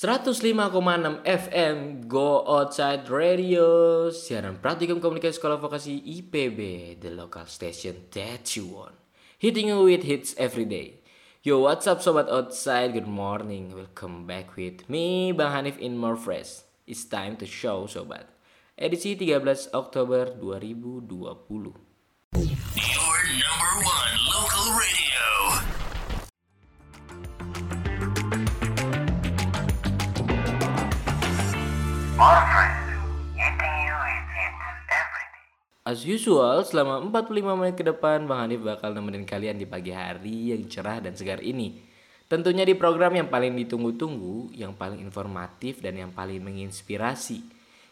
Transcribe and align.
105,6 0.00 1.28
FM 1.28 2.08
Go 2.08 2.40
Outside 2.48 3.04
Radio. 3.12 4.08
Siaran 4.08 4.56
Praktikum 4.56 4.96
Komunikasi 4.96 5.36
Sekolah 5.36 5.60
Vokasi 5.60 6.00
IPB 6.00 6.96
The 7.04 7.12
local 7.12 7.44
station 7.44 8.08
that 8.16 8.48
you 8.56 8.80
want 8.80 8.96
Hitting 9.36 9.68
you 9.68 9.84
with 9.84 10.08
hits 10.08 10.32
every 10.40 10.64
day. 10.64 11.04
Yo 11.44 11.60
what's 11.60 11.84
up 11.84 12.00
Sobat 12.00 12.32
Outside? 12.32 12.96
Good 12.96 13.12
morning. 13.12 13.76
Welcome 13.76 14.24
back 14.24 14.56
with 14.56 14.88
me 14.88 15.36
Bang 15.36 15.52
Hanif 15.52 15.76
in 15.76 16.00
More 16.00 16.16
Fresh. 16.16 16.64
It's 16.88 17.04
time 17.04 17.36
to 17.36 17.44
show 17.44 17.84
Sobat. 17.84 18.24
Edisi 18.80 19.20
13 19.20 19.68
Oktober 19.76 20.32
2020 20.40 21.76
Your 22.40 23.20
number 23.36 23.72
one 23.84 24.16
local 24.32 24.69
As 35.80 36.04
usual, 36.04 36.60
selama 36.68 37.00
45 37.00 37.56
menit 37.56 37.74
ke 37.80 37.84
depan 37.88 38.28
Bang 38.28 38.44
Hanif 38.44 38.60
bakal 38.60 38.92
nemenin 38.92 39.24
kalian 39.24 39.56
di 39.56 39.64
pagi 39.64 39.88
hari 39.88 40.52
yang 40.52 40.68
cerah 40.68 41.00
dan 41.00 41.16
segar 41.16 41.40
ini. 41.40 41.80
Tentunya 42.28 42.68
di 42.68 42.76
program 42.76 43.16
yang 43.16 43.32
paling 43.32 43.56
ditunggu-tunggu, 43.64 44.52
yang 44.52 44.76
paling 44.76 45.00
informatif 45.00 45.80
dan 45.80 45.96
yang 45.96 46.12
paling 46.12 46.44
menginspirasi. 46.44 47.40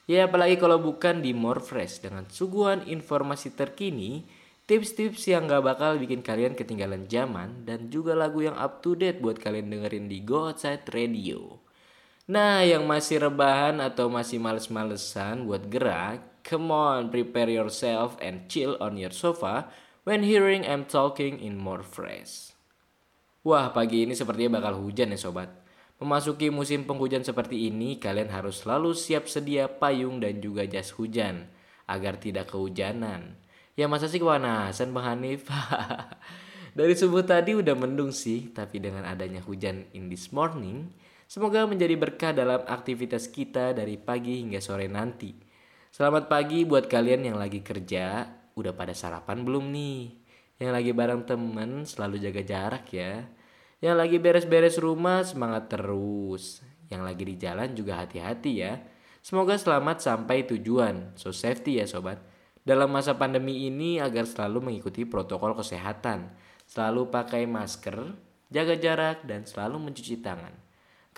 Ya 0.05 0.29
apalagi 0.29 0.61
kalau 0.61 0.77
bukan 0.77 1.25
di 1.25 1.33
More 1.33 1.65
Fresh 1.65 2.05
dengan 2.05 2.29
suguhan 2.29 2.85
informasi 2.85 3.57
terkini, 3.57 4.29
tips-tips 4.69 5.25
yang 5.25 5.49
gak 5.49 5.65
bakal 5.65 5.97
bikin 5.97 6.21
kalian 6.21 6.53
ketinggalan 6.53 7.09
zaman 7.09 7.65
dan 7.65 7.89
juga 7.89 8.13
lagu 8.13 8.45
yang 8.45 8.61
up 8.61 8.85
to 8.85 8.93
date 8.93 9.25
buat 9.25 9.41
kalian 9.41 9.73
dengerin 9.73 10.07
di 10.07 10.21
Go 10.21 10.53
Outside 10.53 10.85
Radio. 10.93 11.68
Nah, 12.29 12.61
yang 12.61 12.85
masih 12.85 13.25
rebahan 13.25 13.81
atau 13.81 14.13
masih 14.13 14.37
males-malesan 14.37 15.49
buat 15.49 15.65
gerak, 15.73 16.45
come 16.45 16.69
on, 16.69 17.09
prepare 17.09 17.49
yourself 17.49 18.21
and 18.21 18.45
chill 18.53 18.77
on 18.85 19.01
your 19.01 19.17
sofa 19.17 19.73
when 20.05 20.21
hearing 20.21 20.61
I'm 20.61 20.85
talking 20.85 21.41
in 21.41 21.57
more 21.57 21.81
fresh. 21.81 22.53
Wah, 23.49 23.73
pagi 23.73 24.05
ini 24.05 24.13
sepertinya 24.13 24.61
bakal 24.61 24.77
hujan 24.77 25.17
ya 25.17 25.17
sobat. 25.17 25.49
Memasuki 26.05 26.53
musim 26.53 26.85
penghujan 26.85 27.25
seperti 27.25 27.73
ini, 27.73 27.97
kalian 27.97 28.29
harus 28.29 28.61
selalu 28.61 28.93
siap 28.93 29.25
sedia 29.25 29.65
payung 29.65 30.21
dan 30.21 30.37
juga 30.45 30.69
jas 30.69 30.93
hujan 30.93 31.49
agar 31.89 32.21
tidak 32.21 32.53
kehujanan. 32.53 33.41
Ya 33.73 33.89
masa 33.89 34.05
sih 34.05 34.21
kepanasan 34.21 34.93
Bang 34.93 35.17
Hanif? 35.17 35.49
Dari 36.79 36.93
subuh 36.93 37.25
tadi 37.25 37.57
udah 37.57 37.73
mendung 37.73 38.13
sih, 38.13 38.53
tapi 38.53 38.85
dengan 38.85 39.09
adanya 39.09 39.41
hujan 39.41 39.89
in 39.97 40.13
this 40.13 40.29
morning, 40.29 40.93
semoga 41.29 41.69
menjadi 41.69 41.95
berkah 41.95 42.33
dalam 42.33 42.65
aktivitas 42.65 43.29
kita 43.29 43.77
dari 43.77 44.01
pagi 44.01 44.41
hingga 44.41 44.59
sore 44.65 44.89
nanti. 44.89 45.37
Selamat 45.93 46.27
pagi 46.27 46.65
buat 46.65 46.89
kalian 46.89 47.29
yang 47.29 47.37
lagi 47.37 47.61
kerja, 47.61 48.25
udah 48.57 48.73
pada 48.73 48.97
sarapan 48.97 49.45
belum 49.45 49.69
nih? 49.69 50.19
Yang 50.59 50.73
lagi 50.75 50.91
bareng 50.91 51.23
temen 51.23 51.87
selalu 51.87 52.19
jaga 52.19 52.43
jarak 52.43 52.91
ya. 52.91 53.29
Yang 53.79 53.97
lagi 53.97 54.17
beres-beres 54.19 54.77
rumah 54.83 55.23
semangat 55.23 55.71
terus. 55.71 56.65
Yang 56.91 57.03
lagi 57.07 57.23
di 57.23 57.35
jalan 57.39 57.69
juga 57.79 58.03
hati-hati 58.03 58.53
ya. 58.59 58.83
Semoga 59.23 59.55
selamat 59.55 60.03
sampai 60.03 60.51
tujuan. 60.51 61.15
So 61.15 61.31
safety 61.31 61.79
ya 61.79 61.87
sobat. 61.87 62.19
Dalam 62.67 62.91
masa 62.91 63.15
pandemi 63.15 63.71
ini 63.71 64.03
agar 64.03 64.27
selalu 64.27 64.73
mengikuti 64.73 65.07
protokol 65.07 65.55
kesehatan. 65.55 66.35
Selalu 66.69 67.09
pakai 67.09 67.47
masker, 67.49 68.19
jaga 68.51 68.75
jarak, 68.77 69.25
dan 69.25 69.47
selalu 69.47 69.89
mencuci 69.89 70.21
tangan. 70.21 70.68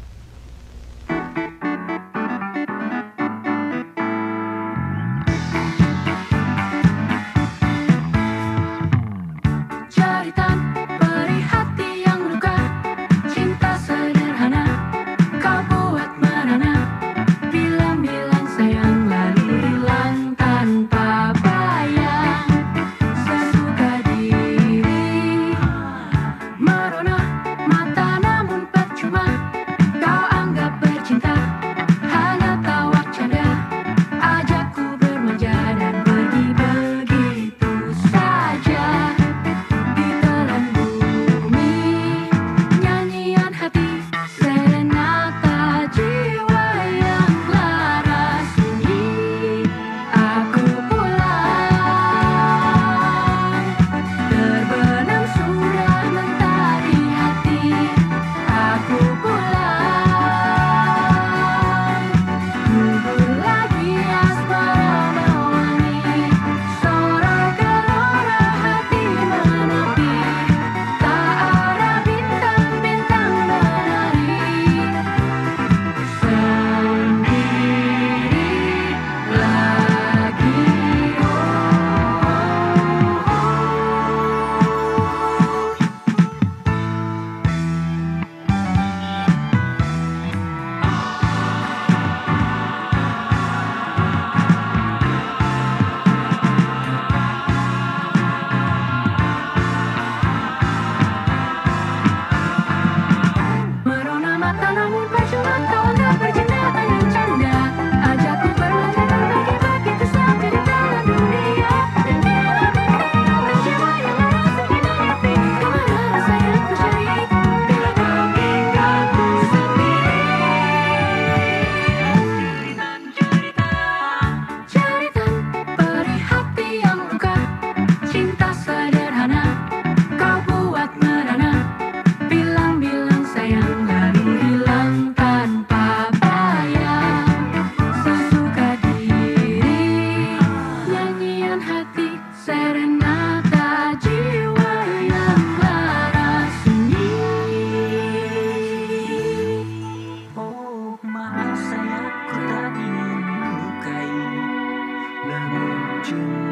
you. 156.11 156.48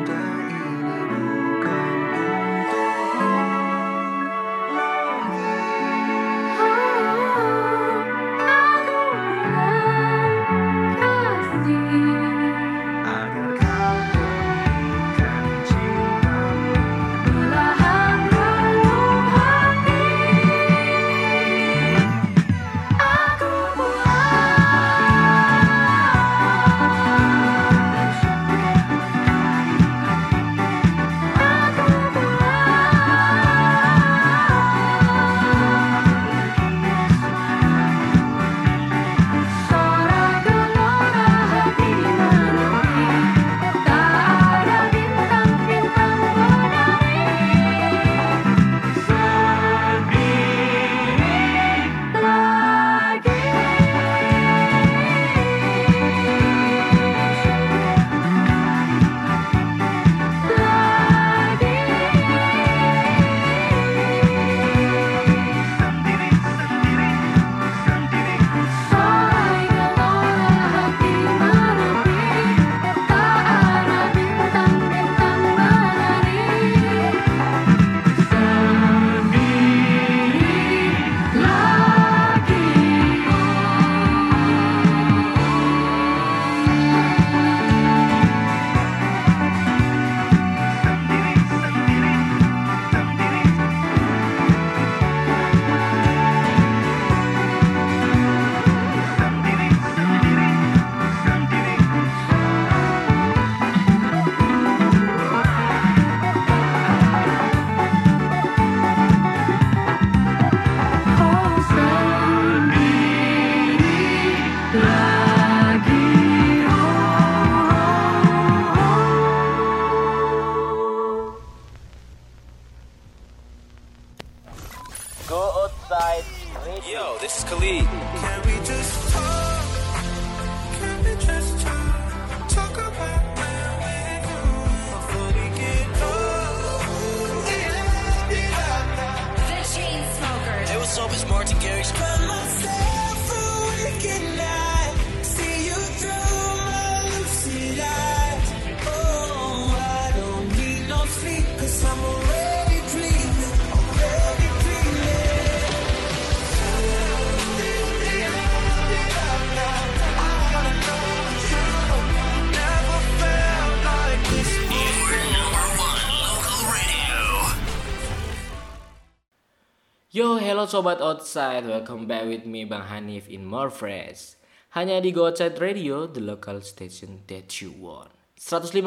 Sobat 170.67 170.99
outside, 170.99 171.63
welcome 171.63 172.11
back 172.11 172.27
with 172.27 172.43
me 172.43 172.67
Bang 172.67 172.91
Hanif 172.91 173.31
in 173.31 173.47
More 173.47 173.71
Fresh. 173.71 174.35
Hanya 174.75 174.99
di 174.99 175.15
Go 175.15 175.31
Outside 175.31 175.55
Radio, 175.63 176.11
the 176.11 176.19
local 176.19 176.59
station 176.59 177.23
that 177.31 177.63
you 177.63 177.71
want. 177.71 178.11
105,6 178.35 178.83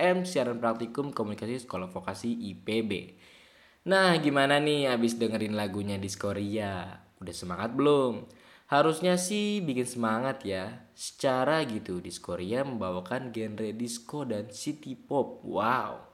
FM, 0.00 0.24
siaran 0.24 0.56
praktikum 0.64 1.12
komunikasi 1.12 1.60
sekolah 1.60 1.92
vokasi 1.92 2.32
IPB. 2.32 3.20
Nah, 3.84 4.16
gimana 4.16 4.64
nih 4.64 4.88
abis 4.88 5.20
dengerin 5.20 5.60
lagunya 5.60 6.00
Diskoria? 6.00 7.04
Udah 7.20 7.36
semangat 7.36 7.76
belum? 7.76 8.24
Harusnya 8.72 9.20
sih 9.20 9.60
bikin 9.60 9.84
semangat 9.84 10.40
ya. 10.48 10.88
Secara 10.96 11.60
gitu, 11.68 12.00
Diskoria 12.00 12.64
membawakan 12.64 13.28
genre 13.28 13.68
disco 13.76 14.24
dan 14.24 14.48
city 14.48 14.96
pop. 14.96 15.44
Wow. 15.44 16.09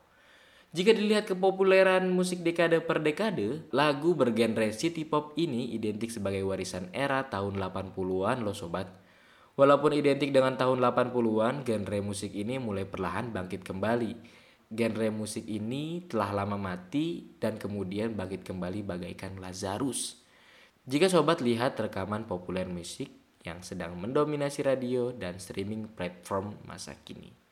Jika 0.76 0.92
dilihat 0.92 1.25
kepopuleran 1.25 2.04
musik 2.12 2.45
dekade 2.45 2.85
per 2.85 3.00
dekade, 3.00 3.64
lagu 3.73 4.12
bergenre 4.12 4.68
city 4.76 5.09
pop 5.09 5.33
ini 5.40 5.73
identik 5.73 6.12
sebagai 6.12 6.45
warisan 6.45 6.92
era 6.92 7.33
tahun 7.33 7.56
80-an 7.56 8.45
loh 8.45 8.52
sobat. 8.52 8.85
Walaupun 9.56 9.97
identik 9.97 10.37
dengan 10.37 10.61
tahun 10.61 10.85
80-an, 10.85 11.64
genre 11.64 11.99
musik 12.04 12.37
ini 12.37 12.61
mulai 12.61 12.85
perlahan 12.85 13.33
bangkit 13.33 13.64
kembali. 13.64 14.21
Genre 14.68 15.09
musik 15.09 15.49
ini 15.49 16.04
telah 16.12 16.45
lama 16.45 16.61
mati 16.61 17.25
dan 17.40 17.56
kemudian 17.56 18.12
bangkit 18.12 18.45
kembali 18.45 18.85
bagaikan 18.85 19.40
Lazarus. 19.40 20.21
Jika 20.85 21.09
sobat 21.09 21.40
lihat 21.40 21.80
rekaman 21.80 22.28
populer 22.28 22.68
musik 22.68 23.09
yang 23.49 23.64
sedang 23.64 23.97
mendominasi 23.97 24.61
radio 24.61 25.09
dan 25.16 25.40
streaming 25.40 25.88
platform 25.97 26.52
masa 26.68 27.00
kini. 27.00 27.46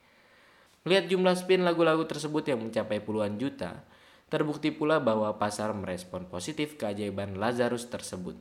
Melihat 0.84 1.08
jumlah 1.08 1.32
spin 1.32 1.64
lagu-lagu 1.64 2.04
tersebut 2.04 2.44
yang 2.44 2.60
mencapai 2.60 3.00
puluhan 3.00 3.40
juta, 3.40 3.88
terbukti 4.28 4.68
pula 4.68 5.00
bahwa 5.00 5.32
pasar 5.40 5.72
merespon 5.72 6.28
positif 6.28 6.76
keajaiban 6.76 7.40
Lazarus 7.40 7.88
tersebut. 7.88 8.36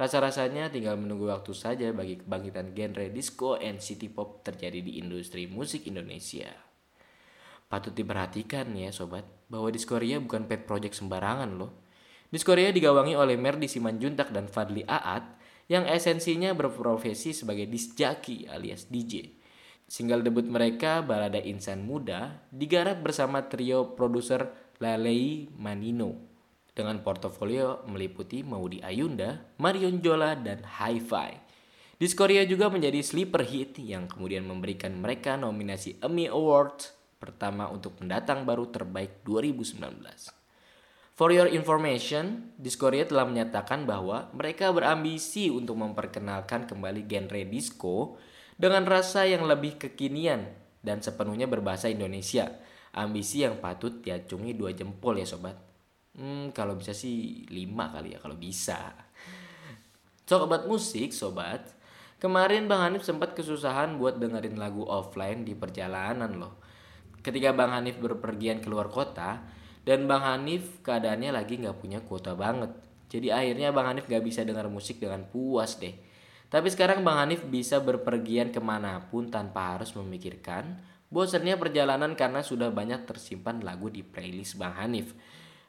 Rasa-rasanya 0.00 0.72
tinggal 0.72 0.96
menunggu 0.96 1.28
waktu 1.28 1.52
saja 1.52 1.92
bagi 1.92 2.24
kebangkitan 2.24 2.72
genre 2.72 3.06
disco 3.12 3.60
and 3.60 3.84
city 3.84 4.08
pop 4.08 4.40
terjadi 4.46 4.80
di 4.80 4.96
industri 5.02 5.44
musik 5.44 5.84
Indonesia. 5.84 6.48
Patut 7.68 7.92
diperhatikan 7.92 8.72
ya 8.72 8.88
sobat, 8.88 9.28
bahwa 9.52 9.68
Diskoria 9.68 10.16
bukan 10.24 10.48
pet 10.48 10.64
project 10.64 10.96
sembarangan 10.96 11.60
loh. 11.60 11.84
Diskoria 12.32 12.72
digawangi 12.72 13.12
oleh 13.12 13.36
Merdi 13.36 13.68
Simanjuntak 13.68 14.32
dan 14.32 14.48
Fadli 14.48 14.88
Aat 14.88 15.36
yang 15.68 15.84
esensinya 15.84 16.56
berprofesi 16.56 17.36
sebagai 17.36 17.68
disjaki 17.68 18.48
alias 18.48 18.88
DJ. 18.88 19.36
Single 19.88 20.20
debut 20.20 20.44
mereka, 20.44 21.00
Balada 21.00 21.40
Insan 21.40 21.88
Muda, 21.88 22.44
digarap 22.52 23.00
bersama 23.00 23.48
trio 23.48 23.96
produser 23.96 24.52
Lalei 24.84 25.48
Manino 25.56 26.28
dengan 26.76 27.02
portofolio 27.02 27.82
meliputi 27.90 28.46
Maudi 28.46 28.78
Ayunda, 28.84 29.42
Marion 29.58 29.98
Jola, 29.98 30.38
dan 30.38 30.62
Hi-Fi. 30.62 31.48
Diskoria 31.98 32.46
juga 32.46 32.70
menjadi 32.70 33.02
sleeper 33.02 33.42
hit 33.42 33.82
yang 33.82 34.06
kemudian 34.06 34.46
memberikan 34.46 34.94
mereka 34.94 35.34
nominasi 35.34 35.98
Emmy 35.98 36.30
Award 36.30 36.94
pertama 37.18 37.66
untuk 37.66 37.98
pendatang 37.98 38.46
baru 38.46 38.70
terbaik 38.70 39.26
2019. 39.26 39.82
For 41.18 41.34
your 41.34 41.50
information, 41.50 42.54
Diskoria 42.54 43.02
telah 43.02 43.26
menyatakan 43.26 43.82
bahwa 43.82 44.30
mereka 44.30 44.70
berambisi 44.70 45.50
untuk 45.50 45.74
memperkenalkan 45.74 46.70
kembali 46.70 47.10
genre 47.10 47.42
disco 47.50 48.14
dengan 48.58 48.82
rasa 48.84 49.24
yang 49.24 49.46
lebih 49.46 49.78
kekinian 49.78 50.50
dan 50.82 50.98
sepenuhnya 50.98 51.46
berbahasa 51.46 51.86
Indonesia. 51.86 52.58
Ambisi 52.98 53.46
yang 53.46 53.62
patut 53.62 54.02
diacungi 54.02 54.58
dua 54.58 54.74
jempol 54.74 55.22
ya 55.22 55.24
sobat. 55.24 55.54
Hmm, 56.18 56.50
kalau 56.50 56.74
bisa 56.74 56.90
sih 56.90 57.46
lima 57.46 57.94
kali 57.94 58.12
ya 58.12 58.18
kalau 58.18 58.34
bisa. 58.34 58.90
Sobat 60.26 60.66
musik, 60.66 61.14
sobat. 61.14 61.62
Kemarin 62.18 62.66
Bang 62.66 62.82
Hanif 62.82 63.06
sempat 63.06 63.38
kesusahan 63.38 63.94
buat 63.94 64.18
dengerin 64.18 64.58
lagu 64.58 64.82
offline 64.82 65.46
di 65.46 65.54
perjalanan 65.54 66.34
loh. 66.34 66.58
Ketika 67.22 67.54
Bang 67.54 67.70
Hanif 67.70 68.02
berpergian 68.02 68.58
keluar 68.58 68.90
kota, 68.90 69.38
dan 69.86 70.04
Bang 70.10 70.26
Hanif 70.26 70.82
keadaannya 70.82 71.30
lagi 71.32 71.62
nggak 71.62 71.78
punya 71.78 72.02
kuota 72.02 72.34
banget. 72.34 72.74
Jadi 73.08 73.32
akhirnya 73.32 73.72
Bang 73.72 73.88
Hanif 73.88 74.04
nggak 74.04 74.20
bisa 74.20 74.44
dengar 74.44 74.68
musik 74.68 75.00
dengan 75.00 75.24
puas 75.24 75.80
deh. 75.80 75.96
Tapi 76.48 76.72
sekarang 76.72 77.04
Bang 77.04 77.20
Hanif 77.20 77.44
bisa 77.44 77.76
berpergian 77.76 78.48
ke 78.48 78.60
mana 78.60 79.04
pun 79.12 79.28
tanpa 79.28 79.76
harus 79.76 79.92
memikirkan 79.92 80.80
bosannya 81.12 81.56
perjalanan 81.60 82.16
karena 82.16 82.40
sudah 82.40 82.72
banyak 82.72 83.04
tersimpan 83.04 83.60
lagu 83.60 83.92
di 83.92 84.00
playlist 84.00 84.56
Bang 84.56 84.76
Hanif. 84.76 85.12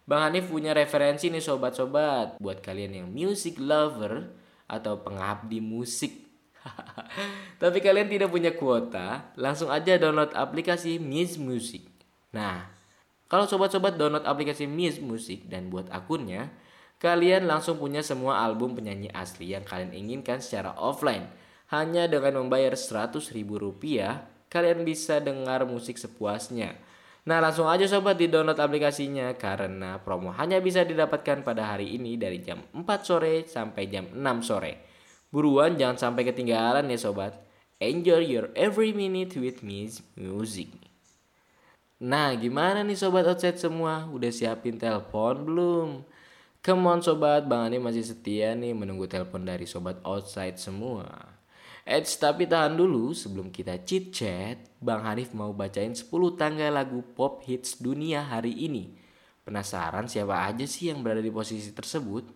Bang 0.08 0.24
Hanif 0.26 0.48
punya 0.48 0.72
referensi 0.72 1.28
nih 1.28 1.44
sobat-sobat 1.44 2.40
buat 2.40 2.64
kalian 2.64 3.04
yang 3.04 3.08
music 3.12 3.60
lover 3.60 4.32
atau 4.66 5.04
pengabdi 5.04 5.60
musik. 5.60 6.28
Tapi 7.62 7.78
kalian 7.80 8.08
tidak 8.08 8.32
punya 8.32 8.52
kuota, 8.56 9.32
langsung 9.40 9.72
aja 9.72 9.96
download 9.96 10.36
aplikasi 10.36 11.00
Miss 11.00 11.40
Music. 11.40 11.88
Nah, 12.36 12.68
kalau 13.30 13.46
sobat-sobat 13.46 13.96
download 13.96 14.26
aplikasi 14.26 14.66
Miss 14.66 14.98
Music 14.98 15.48
dan 15.48 15.70
buat 15.70 15.88
akunnya, 15.94 16.52
kalian 17.00 17.48
langsung 17.48 17.80
punya 17.80 18.04
semua 18.04 18.44
album 18.44 18.76
penyanyi 18.76 19.08
asli 19.16 19.56
yang 19.56 19.64
kalian 19.64 19.96
inginkan 19.96 20.44
secara 20.44 20.76
offline. 20.76 21.26
Hanya 21.72 22.12
dengan 22.12 22.44
membayar 22.44 22.76
100 22.76 23.32
ribu 23.32 23.56
rupiah, 23.56 24.28
kalian 24.52 24.84
bisa 24.84 25.24
dengar 25.24 25.64
musik 25.64 25.96
sepuasnya. 25.96 26.76
Nah 27.30 27.38
langsung 27.38 27.70
aja 27.70 27.86
sobat 27.86 28.18
di 28.18 28.26
download 28.26 28.58
aplikasinya 28.58 29.38
karena 29.38 30.02
promo 30.02 30.34
hanya 30.34 30.58
bisa 30.64 30.82
didapatkan 30.82 31.46
pada 31.46 31.76
hari 31.76 31.94
ini 31.94 32.18
dari 32.18 32.42
jam 32.42 32.64
4 32.74 32.84
sore 33.06 33.46
sampai 33.46 33.86
jam 33.86 34.10
6 34.10 34.20
sore. 34.42 34.74
Buruan 35.30 35.78
jangan 35.78 36.10
sampai 36.10 36.26
ketinggalan 36.26 36.90
ya 36.90 36.98
sobat. 36.98 37.38
Enjoy 37.78 38.26
your 38.26 38.50
every 38.58 38.92
minute 38.92 39.38
with 39.38 39.62
Miss 39.62 40.02
Music. 40.18 40.74
Nah 42.02 42.34
gimana 42.34 42.82
nih 42.82 42.98
sobat 42.98 43.30
outside 43.30 43.62
semua? 43.62 44.10
Udah 44.10 44.34
siapin 44.34 44.82
telepon 44.82 45.46
belum? 45.46 45.90
Come 46.60 46.92
on 46.92 47.00
sobat, 47.00 47.48
Bang 47.48 47.72
Ani 47.72 47.80
masih 47.80 48.04
setia 48.04 48.52
nih 48.52 48.76
menunggu 48.76 49.08
telepon 49.08 49.48
dari 49.48 49.64
sobat 49.64 50.04
outside 50.04 50.60
semua. 50.60 51.08
Eits, 51.88 52.20
tapi 52.20 52.52
tahan 52.52 52.76
dulu. 52.76 53.16
Sebelum 53.16 53.48
kita 53.48 53.80
chit 53.88 54.12
chat, 54.12 54.60
Bang 54.84 55.08
Hanif 55.08 55.32
mau 55.32 55.56
bacain 55.56 55.96
10 55.96 56.12
tangga 56.36 56.68
lagu 56.68 57.00
pop 57.16 57.48
hits 57.48 57.80
dunia 57.80 58.28
hari 58.28 58.52
ini. 58.52 58.92
Penasaran 59.48 60.12
siapa 60.12 60.52
aja 60.52 60.68
sih 60.68 60.92
yang 60.92 61.00
berada 61.00 61.24
di 61.24 61.32
posisi 61.32 61.72
tersebut? 61.72 62.28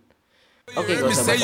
Oke, 0.72 0.96
gak 0.96 1.12
usah 1.12 1.36
Say 1.36 1.44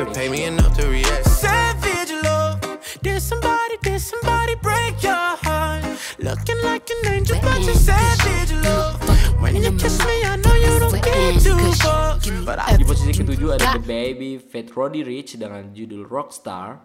even 0.00 0.12
pay 0.12 0.28
me 0.28 0.44
enough 0.44 0.76
to 0.76 0.88
react. 0.88 1.24
Savage 1.26 2.12
love. 2.22 2.60
Did 3.02 3.20
somebody, 3.20 3.76
did 3.82 4.00
somebody 4.00 4.54
break 4.56 5.02
your 5.02 5.36
heart? 5.40 5.84
Looking 6.18 6.60
like 6.62 6.88
an 6.90 7.12
angel, 7.12 7.38
but 7.40 7.60
you 7.60 7.74
savage 7.74 8.52
love. 8.64 9.00
When 9.40 9.56
you 9.56 9.72
kiss 9.72 9.98
me, 10.04 10.24
I 10.24 10.36
know 10.36 10.54
you 10.54 10.78
don't 10.78 11.02
get 11.02 11.40
two 11.40 11.56
fucks. 11.80 12.28
But 12.44 12.58
I 12.60 12.76
Di 12.76 12.84
posisi 12.84 13.12
ketujuh 13.16 13.56
ada 13.56 13.80
The 13.80 13.84
Baby, 13.84 14.36
Fat 14.36 14.68
Roddy 14.76 15.00
Rich 15.00 15.40
dengan 15.40 15.72
judul 15.72 16.04
Rockstar. 16.04 16.76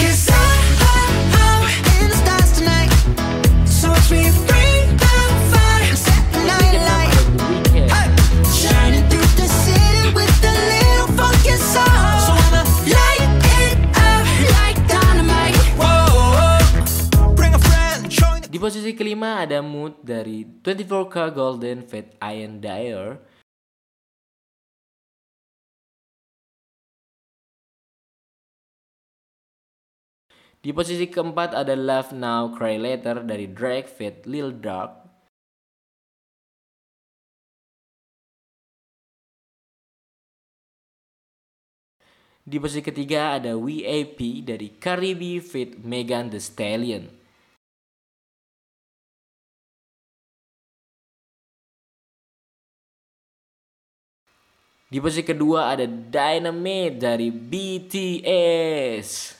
Cause 0.00 0.32
I, 0.32 0.48
I, 0.80 0.96
I'm 1.44 1.62
in 2.00 2.08
the 2.08 2.16
stars 2.16 2.50
tonight. 2.56 2.92
So 3.68 3.92
watch 3.92 4.08
me 4.08 4.32
bring 4.48 4.96
the 4.96 5.14
fire, 5.52 5.92
set 5.92 6.24
the 6.32 6.40
night 6.40 6.80
light. 6.88 8.07
Di 18.58 18.66
posisi 18.66 18.90
kelima 18.90 19.46
ada 19.46 19.62
Mood 19.62 20.02
dari 20.02 20.42
24K 20.42 21.30
Golden 21.30 21.86
Fat 21.86 22.18
Iron 22.26 22.58
Dyer. 22.58 23.14
Di 30.58 30.74
posisi 30.74 31.06
keempat 31.06 31.54
ada 31.54 31.78
Love 31.78 32.10
Now 32.18 32.50
Cry 32.50 32.82
Later 32.82 33.22
dari 33.22 33.46
Drake 33.46 33.86
Fit 33.86 34.26
Lil 34.26 34.58
Dark. 34.58 35.07
Di 42.48 42.56
posisi 42.56 42.80
ketiga 42.80 43.36
ada 43.36 43.60
WAP 43.60 44.40
dari 44.40 44.80
Cardi 44.80 45.12
B 45.12 45.36
feat 45.36 45.84
Megan 45.84 46.32
Thee 46.32 46.40
Stallion. 46.40 47.04
Di 54.88 54.96
posisi 54.96 55.20
kedua 55.20 55.76
ada 55.76 55.84
Dynamite 55.84 56.96
dari 56.96 57.28
BTS. 57.28 59.37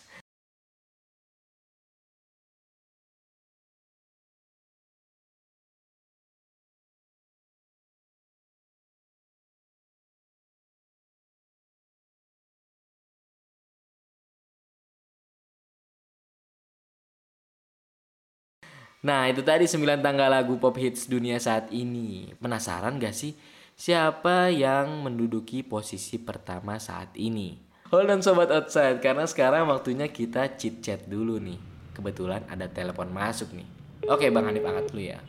Nah 18.99 19.31
itu 19.31 19.47
tadi 19.47 19.63
9 19.71 20.03
tanggal 20.03 20.27
lagu 20.27 20.59
pop 20.59 20.75
hits 20.75 21.07
dunia 21.07 21.39
saat 21.39 21.71
ini. 21.71 22.35
Penasaran 22.43 22.99
gak 22.99 23.15
sih 23.15 23.39
siapa 23.79 24.51
yang 24.51 25.07
menduduki 25.07 25.63
posisi 25.63 26.19
pertama 26.19 26.83
saat 26.83 27.15
ini? 27.15 27.63
Hold 27.95 28.11
on 28.11 28.21
sobat 28.27 28.51
outside 28.51 28.99
karena 28.99 29.23
sekarang 29.31 29.71
waktunya 29.71 30.11
kita 30.11 30.51
chit 30.59 30.83
chat 30.83 31.07
dulu 31.07 31.39
nih. 31.39 31.63
Kebetulan 31.95 32.43
ada 32.51 32.67
telepon 32.67 33.15
masuk 33.15 33.55
nih. 33.55 33.69
Oke 34.11 34.35
Bang 34.35 34.51
Hanif 34.51 34.67
angkat 34.67 34.91
dulu 34.91 35.03
ya. 35.15 35.23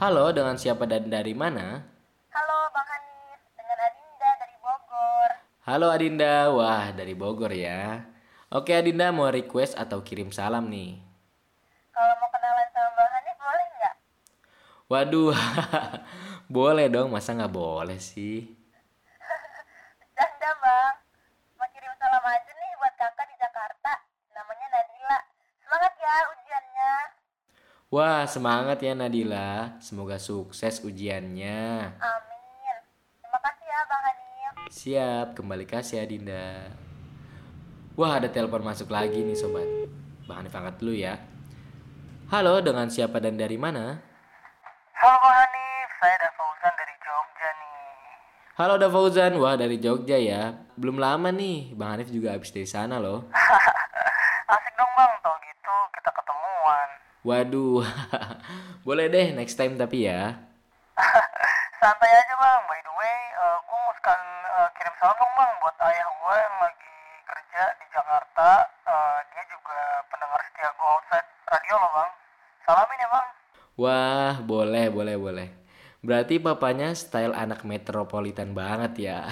Halo 0.00 0.32
dengan 0.32 0.56
siapa 0.56 0.88
dan 0.88 1.12
dari 1.12 1.36
mana? 1.36 1.84
Halo 2.32 2.58
Bang 2.72 2.88
Hanif, 2.96 3.40
dengan 3.56 3.76
Adinda 3.80 4.30
dari 4.40 4.56
Bogor. 4.60 5.30
Halo 5.68 5.86
Adinda, 5.92 6.34
wah 6.52 6.86
dari 6.96 7.12
Bogor 7.12 7.52
ya. 7.52 8.08
Oke 8.48 8.72
Adinda 8.72 9.12
mau 9.12 9.28
request 9.28 9.76
atau 9.76 10.00
kirim 10.00 10.32
salam 10.32 10.68
nih 10.68 11.05
Kalau 11.96 12.12
mau 12.20 12.28
kenalan 12.28 12.68
sama 12.76 12.92
Bang 12.92 13.08
Hanif 13.08 13.36
boleh 13.40 13.66
nggak? 13.80 13.94
Waduh, 14.92 15.32
boleh 16.60 16.86
dong, 16.92 17.08
masa 17.08 17.32
nggak 17.32 17.56
boleh 17.56 17.96
sih? 17.96 18.52
Bercanda 19.96 20.50
Bang. 20.60 20.94
Mau 21.56 21.64
kirim 21.72 21.96
salam 21.96 22.20
aja 22.20 22.52
nih 22.52 22.72
buat 22.76 22.94
kakak 23.00 23.32
di 23.32 23.36
Jakarta. 23.40 23.92
Namanya 24.28 24.66
Nadila. 24.76 25.18
Semangat 25.56 25.92
ya 25.96 26.14
ujiannya. 26.36 26.92
Wah, 27.88 28.22
semangat 28.28 28.78
ya 28.84 28.92
Nadila. 28.92 29.80
Semoga 29.80 30.20
sukses 30.20 30.84
ujiannya. 30.84 31.96
Amin. 31.96 32.76
Terima 33.24 33.40
kasih 33.40 33.66
ya 33.72 33.80
Bang 33.88 34.02
Hanif. 34.04 34.52
Siap, 34.68 35.26
kembali 35.32 35.64
kasih 35.64 35.96
ya 35.96 36.04
Dinda. 36.04 36.76
Wah, 37.96 38.20
ada 38.20 38.28
telepon 38.28 38.60
masuk 38.60 38.92
lagi 38.92 39.24
nih 39.24 39.32
sobat. 39.32 39.64
Bang 40.28 40.44
Hanif 40.44 40.52
angkat 40.52 40.76
dulu 40.76 40.92
ya. 40.92 41.35
Halo, 42.26 42.58
dengan 42.58 42.90
siapa 42.90 43.22
dan 43.22 43.38
dari 43.38 43.54
mana? 43.54 44.02
Halo 44.98 45.28
Hanif, 45.30 45.88
saya 46.02 46.18
Dan 46.18 46.32
Fauzan 46.34 46.74
dari 46.74 46.94
Jogja 46.98 47.50
nih. 47.54 47.78
Halo 48.58 48.74
Da 48.82 48.88
Fauzan, 48.90 49.32
wah 49.38 49.54
dari 49.54 49.78
Jogja 49.78 50.18
ya. 50.18 50.58
Belum 50.74 50.98
lama 50.98 51.30
nih, 51.30 51.70
Bang 51.78 51.94
Hanif 51.94 52.10
juga 52.10 52.34
habis 52.34 52.50
dari 52.50 52.66
sana 52.66 52.98
loh. 52.98 53.30
Asik 54.58 54.74
dong 54.74 54.90
Bang, 54.98 55.14
tau 55.22 55.38
gitu 55.38 55.74
kita 55.94 56.10
ketemuan. 56.10 56.88
Waduh, 57.22 57.86
boleh 58.90 59.06
deh 59.06 59.30
next 59.30 59.54
time 59.54 59.78
tapi 59.78 60.10
ya. 60.10 60.34
Santai 61.78 62.10
aja 62.10 62.34
Bang, 62.42 62.66
by 62.66 62.80
the 62.82 62.90
way, 62.98 63.16
eh, 63.38 63.58
gue 63.62 63.78
mau 63.86 63.94
sekalian 64.02 64.26
eh, 64.50 64.68
kirim 64.74 64.94
salam 64.98 65.14
dong 65.14 65.30
Bang 65.38 65.52
buat 65.62 65.78
ayah 65.78 66.08
gue 66.10 66.34
yang 66.42 66.56
lagi 66.58 66.94
kerja 67.22 67.62
di 67.78 67.86
Jakarta. 67.94 68.66
Eh, 68.82 69.18
dia 69.30 69.44
juga 69.46 69.78
pendengar 70.10 70.42
setia 70.50 70.74
Go 70.74 70.90
Outside 70.90 71.28
Radio 71.46 71.78
loh 71.78 71.92
Bang. 71.94 72.10
Salamin 72.66 72.98
ya 72.98 73.08
Bang. 73.14 73.28
Wah, 73.76 74.40
boleh, 74.40 74.88
boleh, 74.88 75.20
boleh. 75.20 75.48
Berarti 76.00 76.40
papanya 76.40 76.96
style 76.96 77.36
anak 77.36 77.60
metropolitan 77.68 78.56
banget 78.56 79.12
ya. 79.12 79.28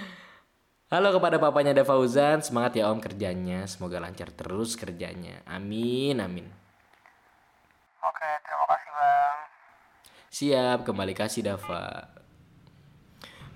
Halo 0.92 1.12
kepada 1.12 1.36
papanya 1.36 1.76
Da 1.76 1.84
Fauzan, 1.84 2.40
semangat 2.40 2.80
ya 2.80 2.88
om 2.88 2.96
kerjanya. 2.96 3.68
Semoga 3.68 4.00
lancar 4.00 4.32
terus 4.32 4.80
kerjanya. 4.80 5.44
Amin, 5.44 6.24
amin. 6.24 6.48
Oke, 8.00 8.30
terima 8.48 8.64
kasih 8.64 8.90
Bang. 8.96 9.38
Siap, 10.32 10.78
kembali 10.88 11.12
kasih 11.12 11.42
Dava. 11.44 12.08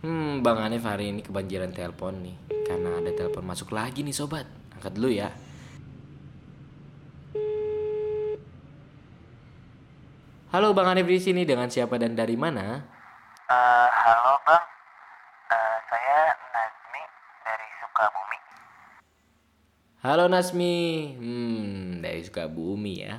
Hmm, 0.04 0.44
Bang 0.44 0.61
Hanif 0.61 0.84
hari 0.84 1.16
ini 1.16 1.25
kebanjiran 1.25 1.73
telepon 1.73 2.20
nih. 2.20 2.37
Karena 2.68 3.00
ada 3.00 3.08
telepon 3.08 3.49
masuk 3.49 3.73
lagi 3.73 4.04
nih 4.04 4.12
sobat. 4.12 4.44
Angkat 4.76 4.92
dulu 4.92 5.08
ya. 5.08 5.32
Halo 10.54 10.70
Bang 10.70 10.87
Hanif 10.87 11.11
di 11.11 11.18
sini 11.18 11.42
dengan 11.42 11.66
siapa 11.66 11.99
dan 11.99 12.14
dari 12.14 12.38
mana? 12.38 12.78
Eh, 13.50 13.88
halo 13.90 14.38
Bang, 14.46 14.62
Eh, 15.50 15.78
saya 15.90 16.30
Nazmi 16.54 17.02
dari 17.42 17.68
Sukabumi. 17.82 18.38
Halo 20.06 20.25
Nasmi, 20.30 20.75
hmm 21.18 21.99
dari 22.06 22.23
Sukabumi 22.23 23.02
ya. 23.02 23.18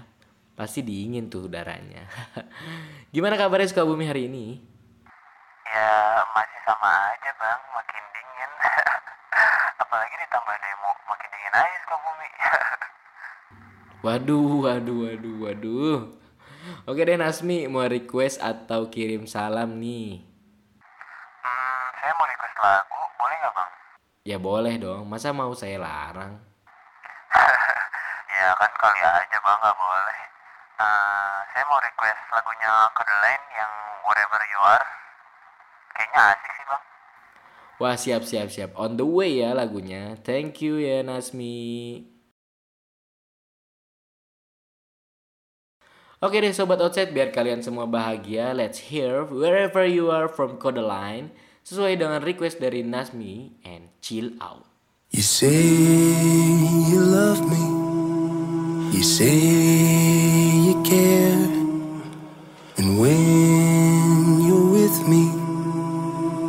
Pasti 0.56 0.80
dingin 0.80 1.28
tuh 1.28 1.52
udaranya. 1.52 2.08
Gimana 3.12 3.36
kabarnya 3.36 3.68
Sukabumi 3.68 4.08
hari 4.08 4.32
ini? 4.32 4.64
Ya 5.76 6.24
masih 6.32 6.60
sama 6.64 6.88
aja 6.88 7.32
Bang, 7.36 7.60
makin 7.76 8.04
dingin. 8.16 8.52
Apalagi 9.84 10.16
ditambah 10.24 10.56
demo, 10.56 10.92
makin 11.12 11.28
dingin 11.36 11.52
aja 11.52 11.78
Sukabumi. 11.84 12.30
Waduh, 14.08 14.52
waduh, 14.64 14.98
waduh, 15.04 15.36
waduh. 15.44 16.25
Oke 16.86 17.02
deh 17.02 17.18
Nasmi, 17.18 17.66
mau 17.66 17.82
request 17.90 18.38
atau 18.38 18.94
kirim 18.94 19.26
salam 19.26 19.82
nih? 19.82 20.22
hmm, 21.42 21.86
saya 21.98 22.14
mau 22.14 22.30
request 22.30 22.58
lagu, 22.62 23.02
boleh 23.18 23.36
nggak 23.42 23.54
Bang? 23.58 23.72
Ya 24.22 24.38
boleh 24.38 24.78
dong, 24.78 25.10
masa 25.10 25.34
mau 25.34 25.50
saya 25.58 25.82
larang? 25.82 26.38
ya 28.38 28.54
kan 28.54 28.72
kali 28.78 29.02
aja 29.02 29.38
Bang, 29.42 29.58
nggak 29.66 29.78
boleh. 29.82 30.20
Eh, 30.78 31.38
saya 31.58 31.64
mau 31.66 31.82
request 31.82 32.22
lagunya 32.30 32.72
Kodaline 32.94 33.46
yang 33.58 33.74
Wherever 34.06 34.42
You 34.46 34.62
Are. 34.62 34.90
Kayaknya 35.98 36.22
asik 36.38 36.52
sih 36.54 36.66
Bang. 36.70 36.84
Wah 37.82 37.96
siap 37.98 38.22
siap 38.30 38.54
siap, 38.54 38.78
on 38.78 38.94
the 38.94 39.08
way 39.10 39.42
ya 39.42 39.58
lagunya. 39.58 40.22
Thank 40.22 40.62
you 40.62 40.78
ya 40.78 41.02
Nasmi. 41.02 42.14
Oke 46.24 46.40
deh 46.40 46.56
sobat 46.56 46.80
outside 46.80 47.12
biar 47.12 47.34
kalian 47.34 47.60
semua 47.60 47.84
bahagia 47.84 48.56
Let's 48.56 48.92
hear 48.92 49.28
Wherever 49.28 49.84
You 49.84 50.14
Are 50.14 50.32
from 50.32 50.56
Codeline 50.56 51.36
Sesuai 51.66 52.00
dengan 52.00 52.24
request 52.24 52.64
dari 52.64 52.86
Nasmi 52.86 53.60
and 53.68 53.92
Chill 54.00 54.38
Out 54.40 54.76
You 55.16 55.22
say 55.22 55.48
you 56.92 57.00
love 57.00 57.40
me. 57.48 57.64
You 58.92 59.02
say 59.02 59.32
you 59.32 60.84
care. 60.84 61.48
And 62.76 63.00
when 63.00 64.42
you're 64.44 64.72
with 64.72 65.08
me, 65.08 65.32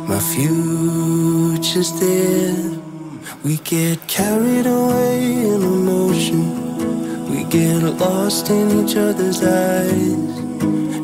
my 0.03 0.19
future's 0.19 1.93
there. 1.99 2.77
We 3.45 3.55
get 3.63 4.05
carried 4.07 4.65
away 4.67 5.47
in 5.47 5.63
emotion. 5.63 6.66
Get 7.49 7.81
lost 7.81 8.49
in 8.49 8.83
each 8.85 8.97
other's 8.97 9.41
eyes. 9.41 10.37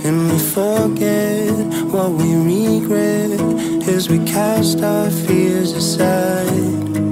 And 0.05 0.29
we 0.29 0.37
forget 0.39 1.49
what 1.85 2.11
we 2.11 2.35
regret 2.35 3.39
as 3.87 4.09
we 4.09 4.19
cast 4.25 4.81
our 4.81 5.09
fears 5.09 5.71
aside. 5.71 7.02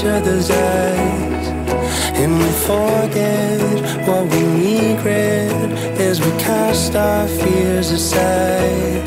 Each 0.00 0.06
other's 0.06 0.50
eyes. 0.50 1.48
And 2.16 2.38
we 2.38 2.50
forget 2.66 4.08
what 4.08 4.24
we 4.32 4.94
regret 4.94 5.52
as 6.00 6.20
we 6.20 6.30
cast 6.38 6.94
our 6.96 7.28
fears 7.28 7.90
aside. 7.90 8.99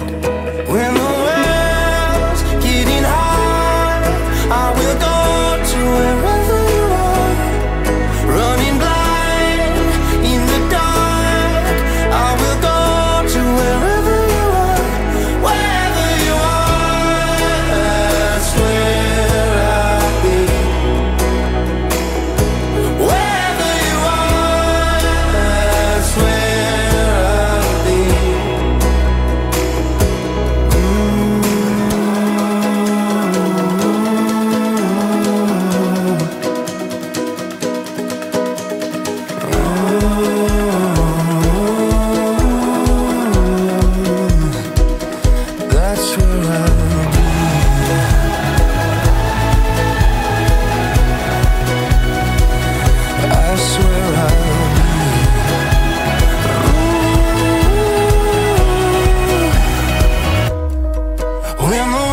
When 61.64 61.92
the 61.94 62.13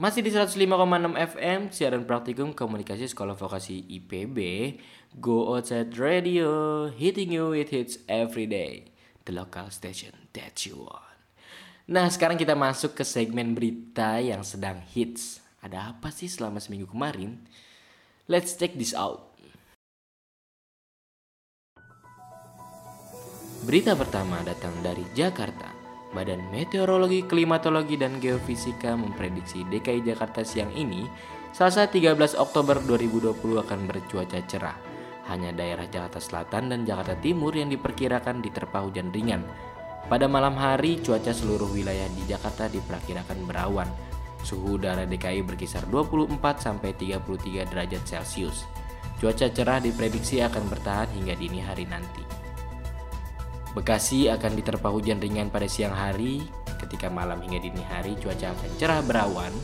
Masih 0.00 0.24
di 0.24 0.32
105,6 0.32 1.12
FM, 1.12 1.68
siaran 1.68 2.08
praktikum 2.08 2.56
komunikasi 2.56 3.04
sekolah 3.04 3.36
vokasi 3.36 3.84
IPB, 3.84 4.38
Go 5.20 5.52
Outside 5.52 5.92
Radio, 6.00 6.88
hitting 6.88 7.36
you 7.36 7.52
with 7.52 7.68
hits 7.68 8.00
every 8.08 8.48
day, 8.48 8.96
the 9.28 9.32
local 9.36 9.68
station 9.68 10.16
that 10.32 10.64
you 10.64 10.88
want. 10.88 11.20
Nah, 11.84 12.08
sekarang 12.08 12.40
kita 12.40 12.56
masuk 12.56 12.96
ke 12.96 13.04
segmen 13.04 13.52
berita 13.52 14.16
yang 14.24 14.40
sedang 14.40 14.80
hits. 14.88 15.44
Ada 15.60 15.92
apa 15.92 16.08
sih 16.08 16.32
selama 16.32 16.64
seminggu 16.64 16.88
kemarin? 16.88 17.36
Let's 18.24 18.56
check 18.56 18.80
this 18.80 18.96
out. 18.96 19.36
Berita 23.68 23.92
pertama 23.92 24.40
datang 24.48 24.72
dari 24.80 25.04
Jakarta. 25.12 25.79
Badan 26.10 26.42
Meteorologi, 26.50 27.22
Klimatologi, 27.22 27.94
dan 27.94 28.18
Geofisika 28.18 28.98
memprediksi 28.98 29.62
DKI 29.62 30.02
Jakarta 30.02 30.42
siang 30.42 30.74
ini, 30.74 31.06
Selasa 31.54 31.86
13 31.86 32.34
Oktober 32.34 32.82
2020 32.82 33.38
akan 33.62 33.80
bercuaca 33.86 34.38
cerah. 34.42 34.74
Hanya 35.30 35.54
daerah 35.54 35.86
Jakarta 35.86 36.18
Selatan 36.18 36.74
dan 36.74 36.82
Jakarta 36.82 37.14
Timur 37.14 37.54
yang 37.54 37.70
diperkirakan 37.70 38.42
diterpa 38.42 38.82
hujan 38.82 39.14
ringan. 39.14 39.46
Pada 40.10 40.26
malam 40.26 40.58
hari, 40.58 40.98
cuaca 40.98 41.30
seluruh 41.30 41.70
wilayah 41.70 42.10
di 42.10 42.26
Jakarta 42.26 42.66
diperkirakan 42.66 43.46
berawan. 43.46 43.86
Suhu 44.42 44.82
udara 44.82 45.06
DKI 45.06 45.46
berkisar 45.46 45.86
24 45.86 46.38
sampai 46.58 46.90
33 46.98 47.70
derajat 47.70 48.02
Celcius. 48.02 48.66
Cuaca 49.22 49.46
cerah 49.46 49.78
diprediksi 49.78 50.42
akan 50.42 50.66
bertahan 50.66 51.12
hingga 51.14 51.38
dini 51.38 51.62
hari 51.62 51.86
nanti. 51.86 52.29
Bekasi 53.70 54.26
akan 54.26 54.58
diterpa 54.58 54.90
hujan 54.90 55.22
ringan 55.22 55.46
pada 55.46 55.70
siang 55.70 55.94
hari, 55.94 56.42
ketika 56.82 57.06
malam 57.06 57.38
hingga 57.38 57.62
dini 57.62 57.84
hari 57.86 58.18
cuaca 58.18 58.50
akan 58.50 58.70
cerah 58.82 59.00
berawan. 59.06 59.54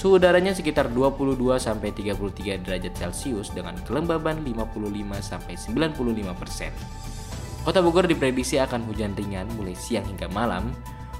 Suhu 0.00 0.16
udaranya 0.16 0.56
sekitar 0.56 0.88
22 0.90 1.38
sampai 1.60 1.92
33 1.92 2.64
derajat 2.64 2.94
Celcius 2.96 3.52
dengan 3.52 3.76
kelembaban 3.84 4.42
55 4.42 4.90
sampai 5.20 5.54
95 5.60 6.40
persen. 6.40 6.72
Kota 7.62 7.80
Bogor 7.80 8.08
diprediksi 8.08 8.60
akan 8.60 8.84
hujan 8.88 9.12
ringan 9.16 9.48
mulai 9.56 9.76
siang 9.76 10.04
hingga 10.08 10.28
malam. 10.32 10.72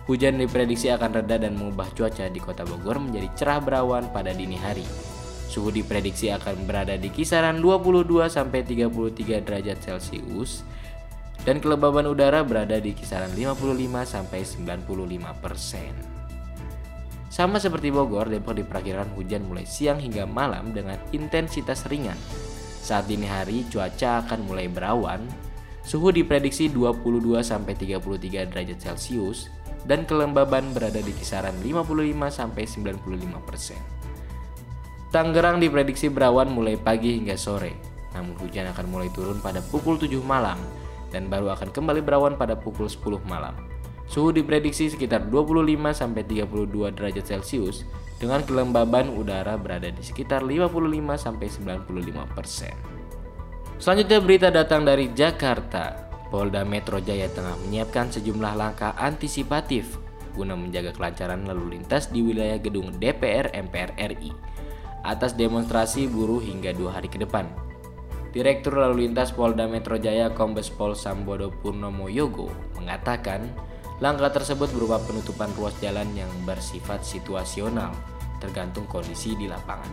Hujan 0.04 0.36
diprediksi 0.36 0.92
akan 0.92 1.16
reda 1.16 1.40
dan 1.40 1.56
mengubah 1.56 1.88
cuaca 1.96 2.28
di 2.28 2.36
Kota 2.36 2.64
Bogor 2.68 3.00
menjadi 3.00 3.28
cerah 3.36 3.60
berawan 3.60 4.12
pada 4.12 4.36
dini 4.36 4.56
hari. 4.56 4.84
Suhu 5.48 5.72
diprediksi 5.72 6.28
akan 6.28 6.68
berada 6.68 6.96
di 6.96 7.08
kisaran 7.08 7.60
22 7.60 8.28
sampai 8.28 8.64
33 8.64 9.44
derajat 9.44 9.78
Celcius 9.80 10.66
dan 11.44 11.60
kelembaban 11.60 12.08
udara 12.08 12.40
berada 12.40 12.80
di 12.80 12.96
kisaran 12.96 13.30
55 13.36 13.84
sampai 14.08 14.40
95 14.42 15.44
persen. 15.44 15.92
Sama 17.28 17.60
seperti 17.60 17.92
Bogor, 17.92 18.32
Depok 18.32 18.56
diperkirakan 18.56 19.12
hujan 19.12 19.44
mulai 19.44 19.68
siang 19.68 20.00
hingga 20.00 20.24
malam 20.24 20.72
dengan 20.72 20.96
intensitas 21.12 21.84
ringan. 21.90 22.16
Saat 22.80 23.10
dini 23.10 23.28
hari 23.28 23.66
cuaca 23.68 24.24
akan 24.24 24.46
mulai 24.48 24.70
berawan, 24.70 25.20
suhu 25.84 26.14
diprediksi 26.14 26.70
22 26.72 27.42
sampai 27.44 27.74
33 27.76 28.48
derajat 28.54 28.78
Celcius 28.80 29.52
dan 29.84 30.08
kelembaban 30.08 30.72
berada 30.72 31.02
di 31.02 31.12
kisaran 31.12 31.58
55 31.60 32.32
sampai 32.32 32.64
95 32.64 33.42
persen. 33.44 33.80
Tangerang 35.12 35.60
diprediksi 35.60 36.08
berawan 36.08 36.50
mulai 36.54 36.78
pagi 36.78 37.18
hingga 37.18 37.34
sore, 37.34 37.74
namun 38.14 38.38
hujan 38.40 38.70
akan 38.70 38.86
mulai 38.88 39.10
turun 39.10 39.42
pada 39.42 39.58
pukul 39.58 39.98
7 39.98 40.22
malam 40.22 40.56
dan 41.14 41.30
baru 41.30 41.54
akan 41.54 41.70
kembali 41.70 42.02
berawan 42.02 42.34
pada 42.34 42.58
pukul 42.58 42.90
10 42.90 43.22
malam. 43.30 43.54
Suhu 44.10 44.34
diprediksi 44.34 44.90
sekitar 44.90 45.30
25 45.30 45.94
sampai 45.94 46.26
32 46.26 46.90
derajat 46.98 47.24
Celcius 47.24 47.86
dengan 48.18 48.42
kelembaban 48.42 49.14
udara 49.14 49.54
berada 49.54 49.88
di 49.88 50.02
sekitar 50.02 50.42
55 50.42 50.74
sampai 51.14 51.46
95 51.46 52.34
persen. 52.34 52.74
Selanjutnya 53.78 54.18
berita 54.18 54.48
datang 54.50 54.82
dari 54.82 55.14
Jakarta. 55.14 56.10
Polda 56.34 56.66
Metro 56.66 56.98
Jaya 56.98 57.30
tengah 57.30 57.54
menyiapkan 57.62 58.10
sejumlah 58.10 58.58
langkah 58.58 58.90
antisipatif 58.98 60.02
guna 60.34 60.58
menjaga 60.58 60.90
kelancaran 60.90 61.46
lalu 61.46 61.78
lintas 61.78 62.10
di 62.10 62.20
wilayah 62.20 62.58
gedung 62.58 62.90
DPR 62.98 63.54
MPR 63.54 63.94
RI 63.94 64.34
atas 65.06 65.38
demonstrasi 65.38 66.10
buruh 66.10 66.42
hingga 66.42 66.74
dua 66.74 66.98
hari 66.98 67.06
ke 67.06 67.22
depan. 67.22 67.46
Direktur 68.34 68.82
Lalu 68.82 69.06
Lintas 69.06 69.30
Polda 69.30 69.70
Metro 69.70 69.94
Jaya 69.94 70.34
Kombes 70.34 70.66
Pol 70.66 70.98
Sambodo 70.98 71.54
Purnomo 71.54 72.10
Yogo 72.10 72.50
mengatakan 72.74 73.46
langkah 74.02 74.34
tersebut 74.34 74.74
berupa 74.74 74.98
penutupan 75.06 75.54
ruas 75.54 75.70
jalan 75.78 76.10
yang 76.18 76.26
bersifat 76.42 77.06
situasional 77.06 77.94
tergantung 78.42 78.90
kondisi 78.90 79.38
di 79.38 79.46
lapangan. 79.46 79.86